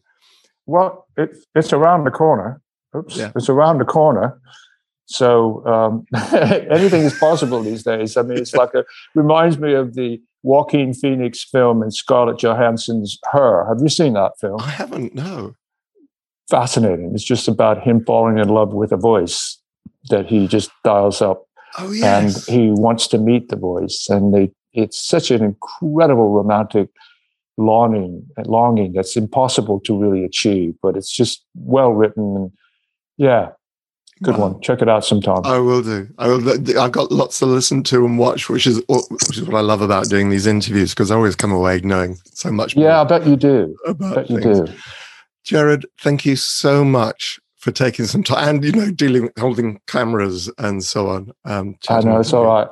[0.66, 2.62] well, it, it's around the corner.
[2.96, 3.32] Oops, yeah.
[3.36, 4.40] it's around the corner.
[5.08, 6.06] So um,
[6.70, 8.18] anything is possible these days.
[8.18, 8.84] I mean, it's like a
[9.16, 13.66] reminds me of the Joaquin Phoenix film and Scarlett Johansson's Her.
[13.68, 14.60] Have you seen that film?
[14.60, 15.16] I haven't.
[15.16, 15.56] No.
[16.50, 17.12] Fascinating.
[17.14, 19.60] It's just about him falling in love with a voice
[20.10, 21.46] that he just dials up.
[21.78, 22.48] Oh yes.
[22.48, 24.52] And he wants to meet the voice, and they.
[24.74, 26.90] It's such an incredible romantic
[27.58, 32.52] longing, longing that's impossible to really achieve, but it's just well written and
[33.18, 33.50] yeah,
[34.24, 34.60] Good one.
[34.62, 35.42] Check it out sometime.
[35.44, 36.08] I will do.
[36.18, 36.80] I will.
[36.80, 39.82] I've got lots to listen to and watch, which is which is what I love
[39.82, 42.76] about doing these interviews because I always come away knowing so much.
[42.76, 42.86] More.
[42.86, 43.76] Yeah, I bet you do.
[43.86, 44.46] About bet things.
[44.46, 44.74] you do.
[45.44, 49.80] Jared, thank you so much for taking some time and you know dealing with holding
[49.88, 51.32] cameras and so on.
[51.46, 52.68] Um, I know it's all right.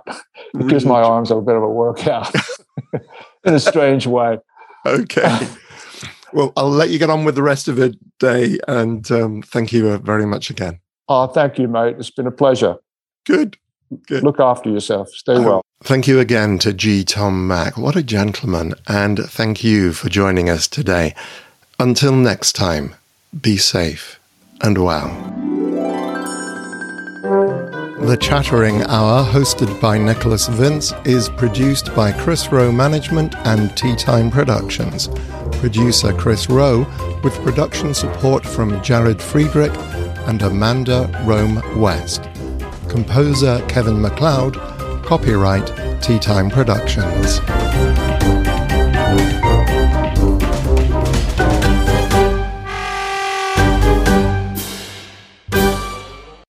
[0.54, 2.34] It gives my arms a bit of a workout
[2.94, 4.40] in a strange way.
[4.86, 5.48] Okay.
[6.34, 9.72] well, I'll let you get on with the rest of the day, and um, thank
[9.72, 10.80] you very much again.
[11.08, 11.96] Oh, thank you, mate.
[12.00, 12.78] It's been a pleasure.
[13.26, 13.58] Good.
[14.08, 14.24] Good.
[14.24, 15.10] Look after yourself.
[15.10, 15.62] Stay well.
[15.84, 17.04] Thank you again to G.
[17.04, 17.78] Tom Mac.
[17.78, 18.74] What a gentleman.
[18.88, 21.14] And thank you for joining us today.
[21.80, 22.96] Until next time,
[23.40, 24.20] be safe
[24.62, 25.10] and well.
[28.02, 33.96] The Chattering Hour, hosted by Nicholas Vince, is produced by Chris Rowe Management and Tea
[33.96, 35.10] Time Productions.
[35.60, 36.86] Producer Chris Rowe,
[37.24, 39.74] with production support from Jared Friedrich
[40.28, 42.24] and Amanda Rome West.
[42.90, 44.56] Composer Kevin MacLeod,
[45.04, 47.40] copyright Tea Time Productions.